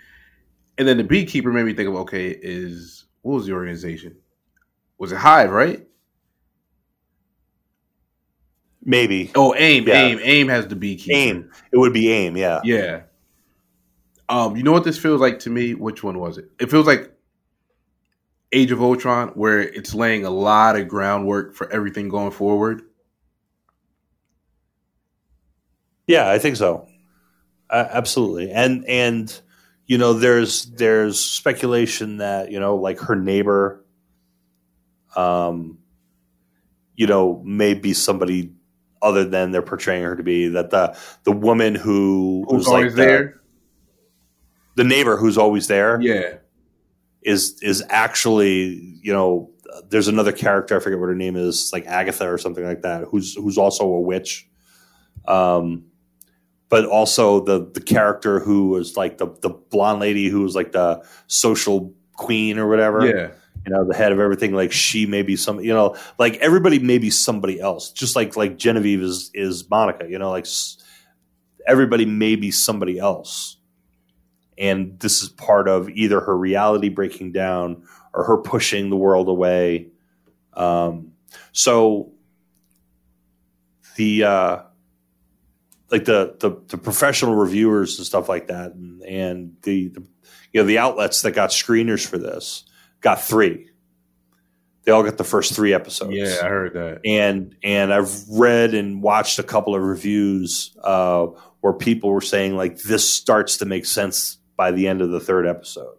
[0.78, 4.18] And then the beekeeper made me think of okay, is what was the organization?
[4.98, 5.87] Was it Hive, right?
[8.88, 9.32] Maybe.
[9.36, 10.06] Oh, AIM, Yeah.
[10.06, 11.14] AIM, AIM has the beekeeper.
[11.14, 11.52] AIM.
[11.74, 12.62] It would be AIM, yeah.
[12.64, 13.02] Yeah.
[14.30, 15.74] Um, you know what this feels like to me?
[15.74, 16.50] Which one was it?
[16.58, 17.12] It feels like
[18.54, 22.84] Age of Ultron, where it's laying a lot of groundwork for everything going forward.
[26.08, 26.88] Yeah, I think so.
[27.70, 28.52] Uh, absolutely.
[28.52, 29.42] And and
[29.86, 33.86] you know, there's there's speculation that you know, like her neighbor,
[35.18, 35.80] um,
[36.96, 38.54] you know, may be somebody
[39.02, 40.48] other than they're portraying her to be.
[40.50, 43.42] That the the woman who Who's was always like the, there?
[44.76, 46.36] the neighbor who's always there Yeah.
[47.22, 49.52] is is actually you know
[49.90, 53.04] there's another character I forget what her name is like Agatha or something like that
[53.10, 54.48] who's who's also a witch,
[55.28, 55.86] um,
[56.70, 60.72] but also the the character who was like the the blonde lady who was like
[60.72, 63.30] the social queen or whatever Yeah.
[63.68, 66.80] You know the head of everything like she may be some you know like everybody
[66.80, 70.46] may be somebody else just like like Genevieve is is Monica you know like
[71.68, 73.58] everybody may be somebody else.
[74.58, 79.28] And this is part of either her reality breaking down or her pushing the world
[79.28, 79.90] away.
[80.54, 81.12] Um
[81.52, 82.14] so
[83.98, 84.62] the uh
[85.92, 90.02] like the, the the professional reviewers and stuff like that and, and the, the
[90.54, 92.64] you know the outlets that got screeners for this
[93.08, 93.70] got three.
[94.84, 96.14] They all got the first three episodes.
[96.16, 97.02] Yeah, I heard that.
[97.06, 101.28] And and I've read and watched a couple of reviews uh,
[101.62, 105.20] where people were saying like this starts to make sense by the end of the
[105.20, 105.96] third episode.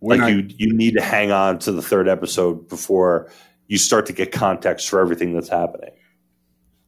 [0.00, 3.30] We're like not- you you need to hang on to the third episode before
[3.68, 5.90] you start to get context for everything that's happening.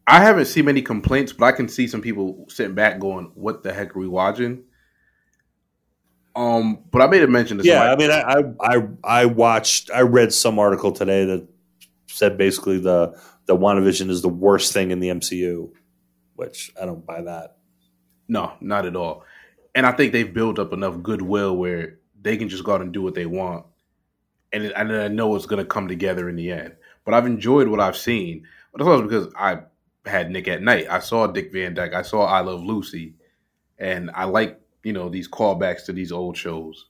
[0.07, 3.63] I haven't seen many complaints, but I can see some people sitting back going, "What
[3.63, 4.65] the heck are we watching?"
[6.35, 9.91] Um, but I made a mention to Yeah, I mean, I, I I I watched,
[9.91, 11.47] I read some article today that
[12.07, 15.71] said basically the the WandaVision is the worst thing in the MCU,
[16.37, 17.57] which I don't buy that.
[18.29, 19.25] No, not at all.
[19.75, 22.93] And I think they've built up enough goodwill where they can just go out and
[22.93, 23.67] do what they want,
[24.53, 26.75] and it, and I know it's going to come together in the end.
[27.05, 28.47] But I've enjoyed what I've seen.
[28.73, 29.63] But that's also because I
[30.07, 30.89] had Nick at Nite.
[30.89, 31.95] I saw Dick Van Dyke.
[31.95, 33.17] I saw I Love Lucy,
[33.79, 36.87] and I like you know these callbacks to these old shows.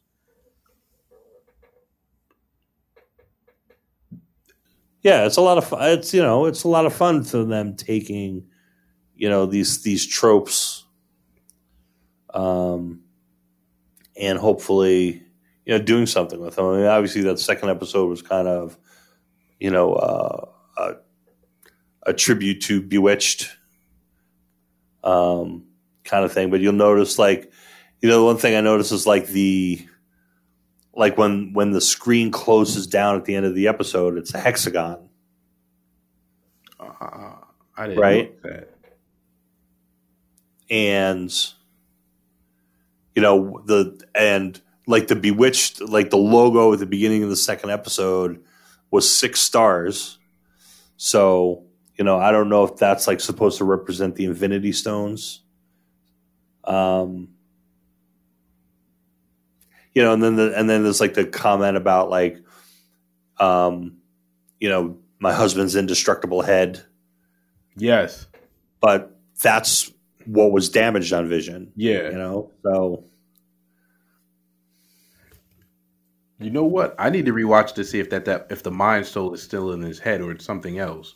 [5.03, 5.75] Yeah, it's a lot of.
[5.81, 8.47] It's you know, it's a lot of fun for them taking,
[9.17, 10.85] you know, these these tropes,
[12.33, 13.03] um,
[14.17, 15.25] and hopefully,
[15.67, 16.67] you know, doing something with them.
[16.67, 18.79] I mean, obviously, that second episode was kind of,
[19.59, 20.47] you know, uh,
[20.79, 20.93] a,
[22.07, 23.51] a tribute to Bewitched,
[25.03, 25.65] um,
[26.05, 26.49] kind of thing.
[26.49, 27.51] But you'll notice, like,
[28.03, 29.87] you know, the one thing I noticed is like the
[30.95, 34.39] like when when the screen closes down at the end of the episode, it's a
[34.39, 35.09] hexagon,
[36.79, 37.37] Uh,
[37.77, 38.43] I didn't Right.
[38.43, 38.69] that.
[40.71, 41.33] and
[43.15, 47.37] you know the and like the bewitched, like the logo at the beginning of the
[47.37, 48.43] second episode
[48.91, 50.19] was six stars.
[50.97, 51.65] So
[51.97, 55.43] you know, I don't know if that's like supposed to represent the Infinity Stones.
[56.65, 57.29] Um,
[59.95, 62.39] you know, and then the, and then there's like the comment about like,
[63.39, 63.97] um,
[64.61, 66.83] you know, my husband's indestructible head,
[67.77, 68.27] Yes.
[68.81, 69.91] but that's
[70.27, 71.73] what was damaged on Vision.
[71.77, 72.11] Yeah.
[72.11, 73.05] You know, so
[76.43, 76.97] You know what?
[76.99, 79.73] I need to rewatch to see if that, that if the Mind Stone is still
[79.73, 81.15] in his head or it's something else.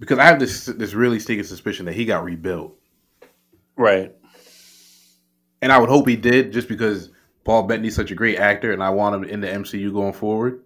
[0.00, 2.76] Because I have this this really stinking suspicion that he got rebuilt,
[3.76, 4.14] right.
[5.64, 7.08] And I would hope he did, just because
[7.42, 10.62] Paul Bettany's such a great actor, and I want him in the MCU going forward.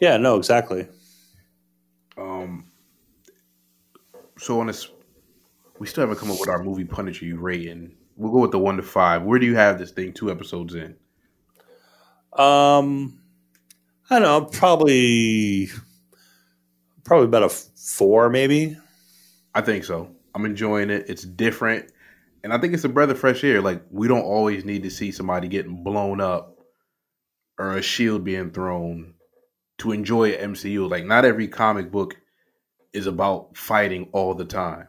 [0.00, 0.88] Yeah, no, exactly.
[2.16, 2.72] Um,
[4.38, 4.88] so on this,
[5.78, 7.94] we still haven't come up with our movie Punisher you rating.
[8.16, 9.22] We'll go with the one to five.
[9.22, 10.14] Where do you have this thing?
[10.14, 10.96] Two episodes in.
[12.32, 13.20] Um,
[14.08, 15.68] I don't know, probably,
[17.04, 18.78] probably about a four, maybe.
[19.54, 20.08] I think so.
[20.34, 21.04] I'm enjoying it.
[21.06, 21.92] It's different.
[22.44, 23.60] And I think it's a breath of fresh air.
[23.60, 26.58] Like, we don't always need to see somebody getting blown up
[27.58, 29.14] or a shield being thrown
[29.78, 30.90] to enjoy an MCU.
[30.90, 32.16] Like, not every comic book
[32.92, 34.88] is about fighting all the time.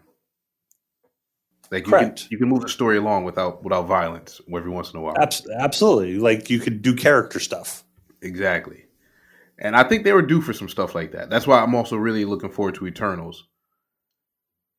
[1.74, 5.00] Like, you can, you can move the story along without without violence every once in
[5.00, 5.16] a while.
[5.18, 6.20] Absolutely.
[6.20, 7.84] Like you could do character stuff.
[8.22, 8.86] Exactly.
[9.58, 11.32] And I think they were due for some stuff like that.
[11.32, 13.48] That's why I'm also really looking forward to Eternals.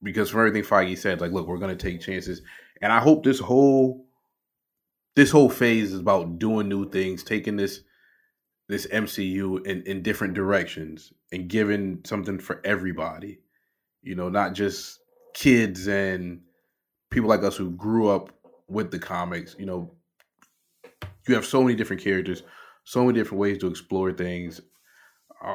[0.05, 2.43] Because from everything Feige said, like, look, we're gonna take chances.
[2.81, 4.07] And I hope this whole
[5.17, 7.81] this whole phase is about doing new things, taking this
[8.69, 13.41] this MCU in, in different directions and giving something for everybody.
[14.03, 15.01] You know, not just
[15.35, 16.41] kids and
[17.11, 18.31] people like us who grew up
[18.69, 19.95] with the comics, you know,
[21.29, 22.43] you have so many different characters,
[22.85, 24.61] so many different ways to explore things.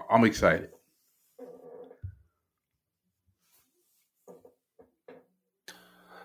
[0.09, 0.69] I'm excited.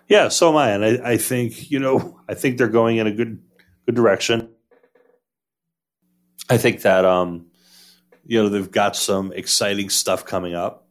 [0.07, 3.07] Yeah, so am I, and I, I think you know, I think they're going in
[3.07, 3.41] a good
[3.85, 4.49] good direction.
[6.49, 7.47] I think that um,
[8.25, 10.87] you know they've got some exciting stuff coming up,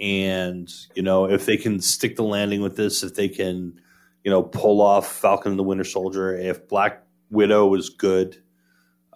[0.00, 3.80] and you know if they can stick the landing with this, if they can,
[4.24, 8.36] you know, pull off Falcon and the Winter Soldier, if Black Widow is good,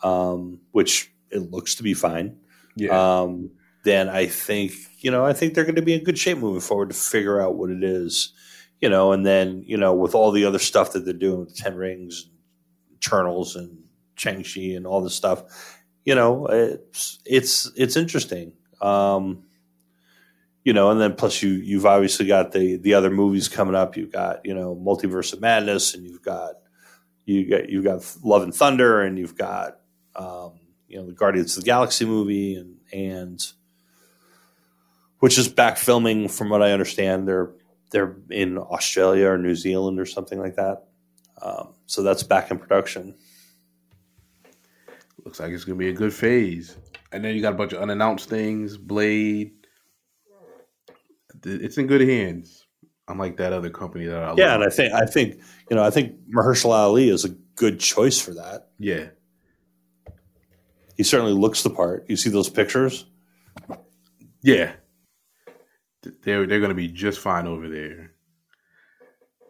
[0.02, 2.38] um, which it looks to be fine,
[2.90, 3.50] um,
[3.82, 6.60] then I think you know I think they're going to be in good shape moving
[6.60, 8.34] forward to figure out what it is,
[8.80, 11.56] you know, and then you know with all the other stuff that they're doing with
[11.56, 12.28] Ten Rings,
[12.94, 13.84] Eternals, and
[14.16, 15.42] Shang-Chi and all this stuff,
[16.04, 18.52] you know, it's it's it's interesting.
[18.80, 19.44] Um,
[20.64, 23.96] you know, and then plus you you've obviously got the the other movies coming up.
[23.96, 26.54] You've got you know Multiverse of Madness, and you've got
[27.24, 29.78] you got you've got Love and Thunder, and you've got
[30.14, 33.52] um, you know the Guardians of the Galaxy movie, and and
[35.18, 37.26] which is back filming from what I understand.
[37.28, 37.50] They're
[37.90, 40.84] they're in Australia or New Zealand or something like that.
[41.40, 43.14] Um, so that's back in production.
[45.24, 46.76] Looks like it's gonna be a good phase.
[47.12, 48.76] And then you got a bunch of unannounced things.
[48.76, 49.52] Blade.
[51.44, 52.66] It's in good hands.
[53.08, 54.38] Unlike that other company that I love.
[54.38, 54.62] Yeah, love.
[54.62, 58.20] and I think I think you know I think Mahershala Ali is a good choice
[58.20, 58.68] for that.
[58.78, 59.08] yeah.
[60.96, 62.06] He certainly looks the part.
[62.08, 63.04] You see those pictures?
[64.42, 64.72] Yeah.
[66.22, 68.12] They're they're gonna be just fine over there.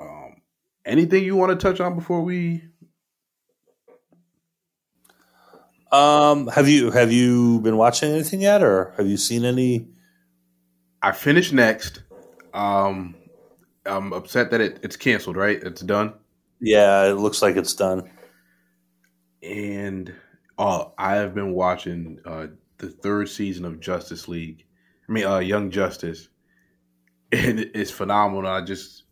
[0.00, 0.42] Um
[0.84, 2.62] anything you want to touch on before we
[5.92, 9.88] Um, have you have you been watching anything yet, or have you seen any?
[11.02, 12.02] I finished next.
[12.52, 13.14] Um
[13.86, 15.62] I'm upset that it, it's canceled, right?
[15.62, 16.14] It's done.
[16.61, 18.11] Yeah, it looks like it's done.
[19.42, 20.12] and
[20.59, 22.48] oh, I have been watching uh,
[22.78, 24.64] the third season of Justice League.
[25.09, 26.28] I mean, uh, Young Justice,
[27.37, 28.51] and it's phenomenal.
[28.51, 29.05] I just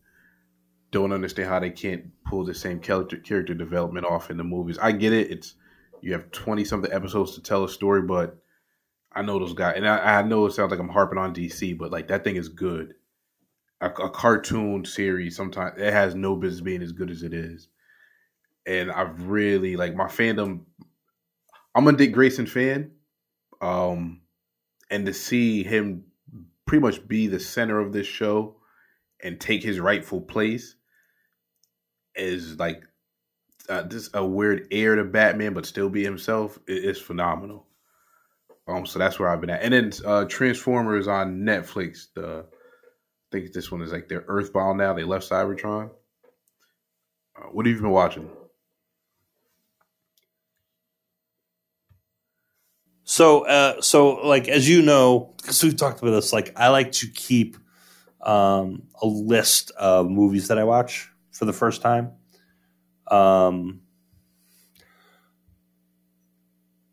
[0.90, 4.78] don't understand how they can't pull the same character character development off in the movies.
[4.78, 5.54] I get it; it's
[6.00, 8.38] you have twenty something episodes to tell a story, but
[9.12, 11.76] I know those guys, and I, I know it sounds like I'm harping on DC,
[11.78, 12.94] but like that thing is good.
[13.80, 17.68] A, a cartoon series sometimes it has no business being as good as it is
[18.66, 20.60] and I've really like my fandom.
[21.74, 22.92] I'm a Dick Grayson fan,
[23.60, 24.20] um,
[24.90, 26.04] and to see him
[26.66, 28.56] pretty much be the center of this show
[29.22, 30.76] and take his rightful place
[32.14, 32.82] is like
[33.68, 36.58] uh, this a weird heir to Batman, but still be himself.
[36.66, 37.66] It's phenomenal.
[38.66, 42.06] Um, so that's where I've been at, and then uh, Transformers on Netflix.
[42.14, 44.94] The I think this one is like they're Earthbound now.
[44.94, 45.90] They left Cybertron.
[47.36, 48.30] Uh, what have you been watching?
[53.04, 56.92] So, uh, so like as you know, because we've talked about this, like I like
[56.92, 57.56] to keep
[58.22, 62.12] um, a list of movies that I watch for the first time.
[63.08, 63.82] Um,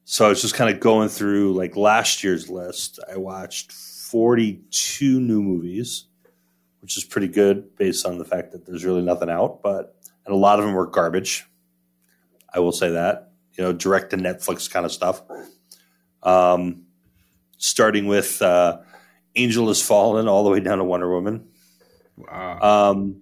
[0.03, 2.99] so I was just kind of going through like last year's list.
[3.09, 6.07] I watched 42 new movies,
[6.81, 9.95] which is pretty good based on the fact that there's really nothing out, but
[10.25, 11.45] and a lot of them were garbage.
[12.53, 15.21] I will say that, you know, direct to Netflix kind of stuff.
[16.23, 16.85] Um,
[17.57, 18.79] starting with uh,
[19.35, 21.47] Angel Has Fallen all the way down to Wonder Woman.
[22.17, 22.91] Wow.
[22.91, 23.21] Um,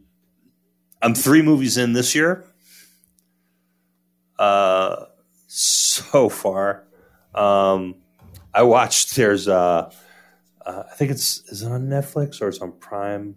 [1.02, 2.45] I'm three movies in this year.
[4.38, 5.06] Uh,
[5.47, 6.86] so far,
[7.36, 7.95] um,
[8.54, 9.16] I watched.
[9.16, 9.91] There's, uh,
[10.66, 13.36] uh, I think it's is it on Netflix or it's on Prime.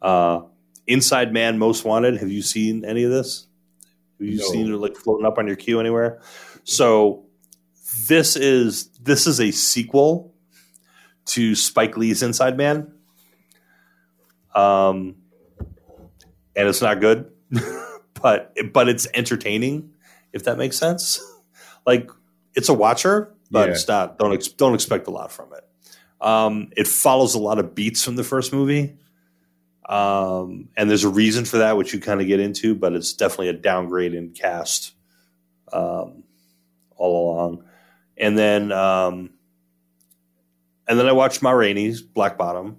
[0.00, 0.42] Uh,
[0.86, 2.16] Inside Man Most Wanted.
[2.18, 3.46] Have you seen any of this?
[4.18, 4.44] Have you No.
[4.44, 6.20] seen it like floating up on your queue anywhere?
[6.64, 7.26] So
[8.06, 10.34] this is this is a sequel
[11.26, 12.92] to Spike Lee's Inside Man.
[14.54, 15.16] Um,
[16.56, 17.30] and it's not good,
[18.22, 19.90] but but it's entertaining,
[20.32, 21.20] if that makes sense.
[21.86, 22.10] Like
[22.54, 23.72] it's a watcher, but Yeah.
[23.74, 24.18] it's not.
[24.18, 25.64] Don't ex- don't expect a lot from it.
[26.20, 28.96] Um, it follows a lot of beats from the first movie,
[29.88, 32.74] um, and there's a reason for that, which you kind of get into.
[32.74, 34.94] But it's definitely a downgrade in cast
[35.72, 36.24] um,
[36.96, 37.64] all along.
[38.18, 39.30] And then um,
[40.88, 42.78] and then I watched Ma Rainey's Black Bottom,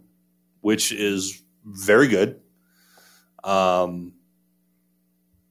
[0.62, 2.42] which is very good.
[3.44, 4.14] Um,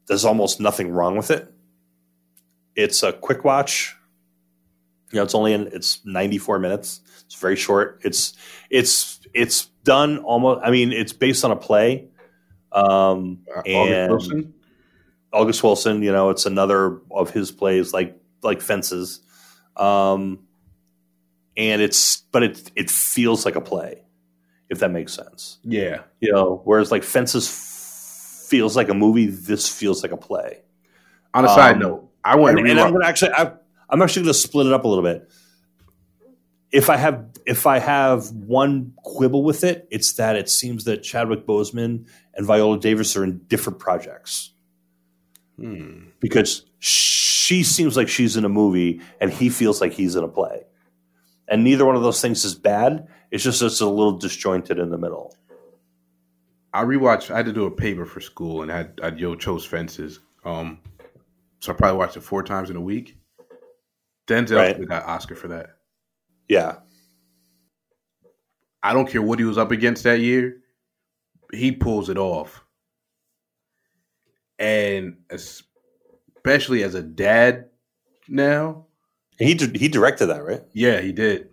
[0.07, 1.53] there's almost nothing wrong with it.
[2.75, 3.95] It's a quick watch.
[5.13, 7.01] You know, it's only in it's 94 minutes.
[7.27, 8.01] It's very short.
[8.05, 8.35] It's
[8.71, 10.61] it's it's done almost.
[10.65, 12.09] I mean, it's based on a play
[12.73, 14.55] Um, Uh, August Wilson?
[15.33, 19.21] August Wilson, you know, it's another of his plays like like Fences.
[19.79, 20.41] Um,
[21.57, 24.03] and it's but it it feels like a play,
[24.69, 25.59] if that makes sense.
[25.65, 26.03] Yeah.
[26.21, 30.63] You know, whereas like Fences f- feels like a movie, this feels like a play.
[31.35, 33.53] On a side Um, note, I went and, and and I'm gonna actually I,
[33.91, 35.29] I'm actually gonna split it up a little bit.
[36.71, 41.03] If I have if I have one quibble with it, it's that it seems that
[41.03, 44.53] Chadwick Boseman and Viola Davis are in different projects
[45.57, 46.11] Hmm.
[46.21, 46.65] because
[47.49, 50.65] she seems like she's in a movie and he feels like he's in a play,
[51.49, 53.09] and neither one of those things is bad.
[53.31, 55.35] It's just it's a little disjointed in the middle.
[56.75, 57.31] I rewatched.
[57.31, 60.21] I had to do a paper for school, and I had I yo chose fences.
[60.45, 60.81] Um,
[61.61, 63.17] so I probably watched it four times in a week.
[64.27, 64.87] Denzel Right.
[64.87, 65.79] got Oscar for that.
[66.51, 66.81] Yeah,
[68.83, 70.61] I don't care what he was up against that year.
[71.55, 72.63] He pulls it off,
[74.59, 75.17] and
[76.39, 77.67] especially as a dad
[78.29, 78.87] now,
[79.39, 80.63] he di- he directed that, right?
[80.73, 81.49] yeah, he did.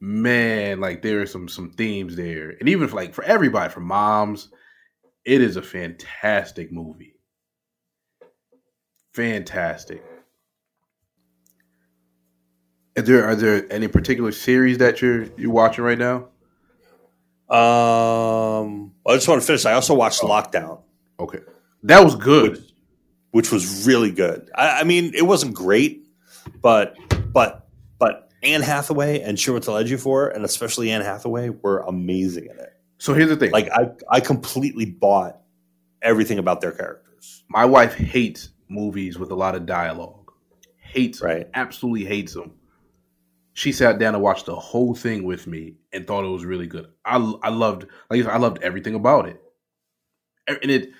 [0.00, 3.80] Man, like there are some some themes there, and even for, like for everybody, for
[3.80, 4.48] moms,
[5.24, 7.14] it is a fantastic movie.
[9.14, 10.04] Fantastic.
[12.94, 16.28] Is there are there any particular series that you're you're watching right now?
[17.48, 19.64] Um, I just want to finish.
[19.64, 20.82] I also watched Lockdown.
[21.18, 21.38] Okay,
[21.84, 22.52] that was good.
[22.52, 22.65] which,
[23.30, 24.50] which was really good.
[24.54, 26.06] I, I mean, it wasn't great,
[26.60, 26.96] but
[27.32, 27.68] but
[27.98, 32.72] but Anne Hathaway and Chiwetel Ejiofor, and especially Anne Hathaway, were amazing in it.
[32.98, 35.40] So here's the thing: Like I I completely bought
[36.02, 37.44] everything about their characters.
[37.48, 40.32] my wife hates movies with a lot of dialogue.
[40.80, 41.48] Hates Right.
[41.54, 42.52] Absolutely hates them.
[43.52, 46.66] She sat down and watched the whole thing with me and thought it was really
[46.66, 46.88] good.
[47.04, 49.42] I I loved like I loved everything about it,
[50.46, 50.90] and it.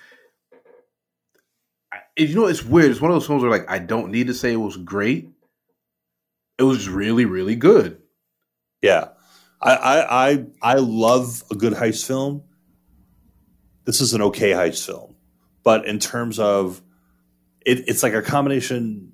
[2.17, 2.89] You know, it's weird.
[2.91, 5.29] It's one of those films where, like, I don't need to say it was great.
[6.57, 8.01] It was really, really good.
[8.81, 9.09] Yeah,
[9.61, 12.43] I I I, I love a good heist film.
[13.85, 15.15] This is an okay heist film,
[15.63, 16.81] but in terms of
[17.65, 19.13] it, it's like a combination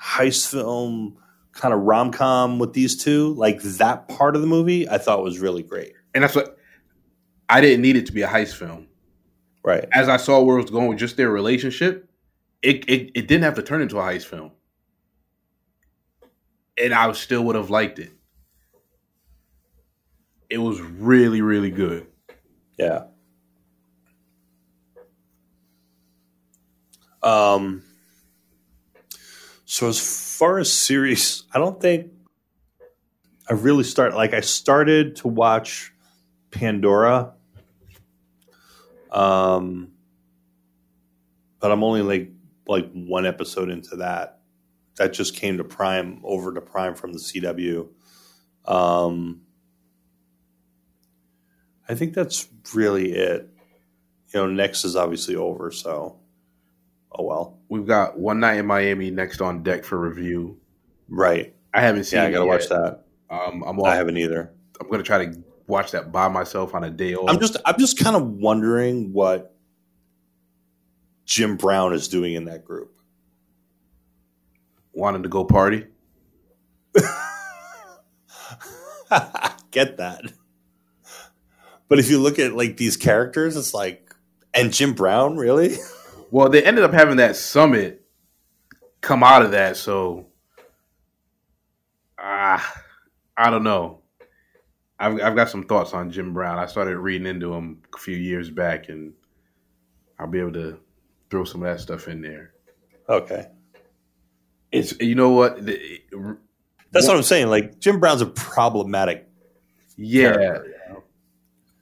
[0.00, 1.18] heist film
[1.52, 3.34] kind of rom com with these two.
[3.34, 5.94] Like that part of the movie, I thought was really great.
[6.14, 6.56] And that's what
[7.48, 8.86] I didn't need it to be a heist film.
[9.66, 9.84] Right.
[9.92, 12.08] as I saw where it was going with just their relationship,
[12.62, 14.52] it, it it didn't have to turn into a heist film,
[16.78, 18.12] and I still would have liked it.
[20.48, 22.06] It was really really good.
[22.78, 23.06] Yeah.
[27.24, 27.82] Um.
[29.64, 29.98] So as
[30.38, 32.12] far as series, I don't think
[33.50, 35.92] I really start like I started to watch
[36.52, 37.35] Pandora.
[39.16, 39.92] Um.
[41.58, 42.30] But I'm only like
[42.68, 44.40] like one episode into that.
[44.96, 47.88] That just came to Prime over to Prime from the CW.
[48.66, 49.42] Um.
[51.88, 53.48] I think that's really it.
[54.34, 56.18] You know, next is obviously over, so
[57.12, 57.58] oh well.
[57.68, 60.60] We've got One Night in Miami next on deck for review.
[61.08, 61.54] Right.
[61.72, 62.18] I haven't seen.
[62.18, 62.50] Yeah, I gotta yet.
[62.50, 63.04] watch that.
[63.30, 64.52] Um, I'm I off, haven't either.
[64.80, 67.28] I'm gonna try to watch that by myself on a day off.
[67.30, 69.54] I'm just I'm just kind of wondering what
[71.24, 72.92] Jim Brown is doing in that group.
[74.92, 75.86] wanting to go party.
[79.70, 80.22] Get that.
[81.88, 84.14] But if you look at like these characters, it's like
[84.54, 85.76] and Jim Brown, really?
[86.32, 88.04] Well, they ended up having that summit
[89.00, 90.26] come out of that, so
[92.18, 92.82] ah,
[93.36, 94.02] I don't know.
[94.98, 96.58] I've I've got some thoughts on Jim Brown.
[96.58, 99.12] I started reading into him a few years back, and
[100.18, 100.78] I'll be able to
[101.30, 102.52] throw some of that stuff in there.
[103.08, 103.46] Okay.
[104.72, 106.00] It's you know what, The-
[106.90, 107.48] That's what I'm saying.
[107.48, 109.28] Like Jim Brown's a problematic
[109.96, 110.32] yeah.
[110.32, 111.02] character.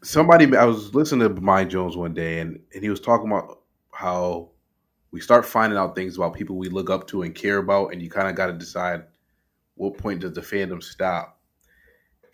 [0.03, 3.61] somebody I was listening to Mind Jones one day and, and he was talking about
[3.93, 4.51] how
[5.13, 8.03] we start finding out things about people we look up to and care about and
[8.03, 9.05] you kind of got to decide
[9.77, 11.41] what point does the fandom stop.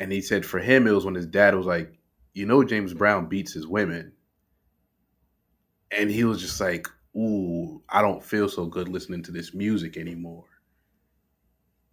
[0.00, 1.92] And he said for him it was when his dad was like,
[2.34, 4.14] "You know James Brown beats his women."
[5.92, 9.96] And he was just like, "Ooh, I don't feel so good listening to this music
[9.96, 10.46] anymore."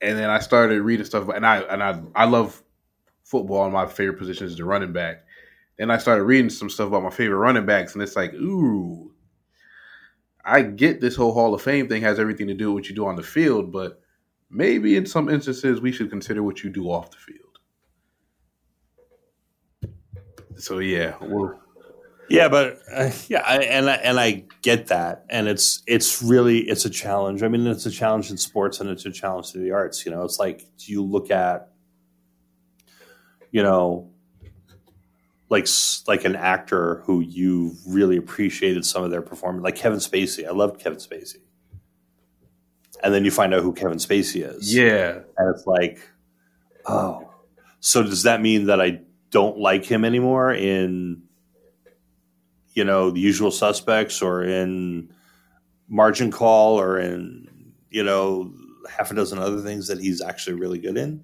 [0.01, 2.63] And then I started reading stuff and I and I I love
[3.23, 5.25] football and my favorite position is the running back.
[5.77, 9.13] Then I started reading some stuff about my favorite running backs, and it's like, ooh,
[10.45, 12.95] I get this whole Hall of Fame thing has everything to do with what you
[12.95, 14.01] do on the field, but
[14.49, 17.46] maybe in some instances we should consider what you do off the field.
[20.57, 21.59] So yeah, we'll
[22.29, 26.59] Yeah, but uh, yeah, I, and I, and I get that, and it's it's really
[26.59, 27.41] it's a challenge.
[27.41, 30.05] I mean, it's a challenge in sports, and it's a challenge to the arts.
[30.05, 31.69] You know, it's like do you look at,
[33.51, 34.11] you know,
[35.49, 35.67] like
[36.07, 40.45] like an actor who you really appreciated some of their performance, like Kevin Spacey.
[40.45, 41.41] I loved Kevin Spacey,
[43.01, 44.75] and then you find out who Kevin Spacey is.
[44.75, 46.09] Yeah, and it's like,
[46.85, 47.29] oh,
[47.79, 48.99] so does that mean that I
[49.29, 51.23] don't like him anymore in,
[52.73, 55.11] you know, the usual suspects or in
[55.87, 58.53] margin call or in, you know,
[58.89, 61.23] half a dozen other things that he's actually really good in?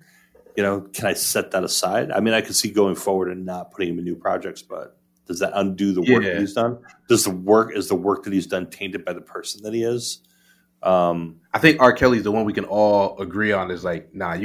[0.56, 2.12] You know, can I set that aside?
[2.12, 4.97] I mean, I could see going forward and not putting him in new projects, but
[5.26, 6.34] does that undo the work Yeah.
[6.34, 6.80] that he's done?
[7.08, 9.84] Does the work is the work that he's done tainted by the person that he
[9.84, 10.20] is?
[10.84, 11.93] Um, I think R.
[11.93, 13.72] Kelly's the one we can all agree on.
[13.72, 14.41] Is like, nah, you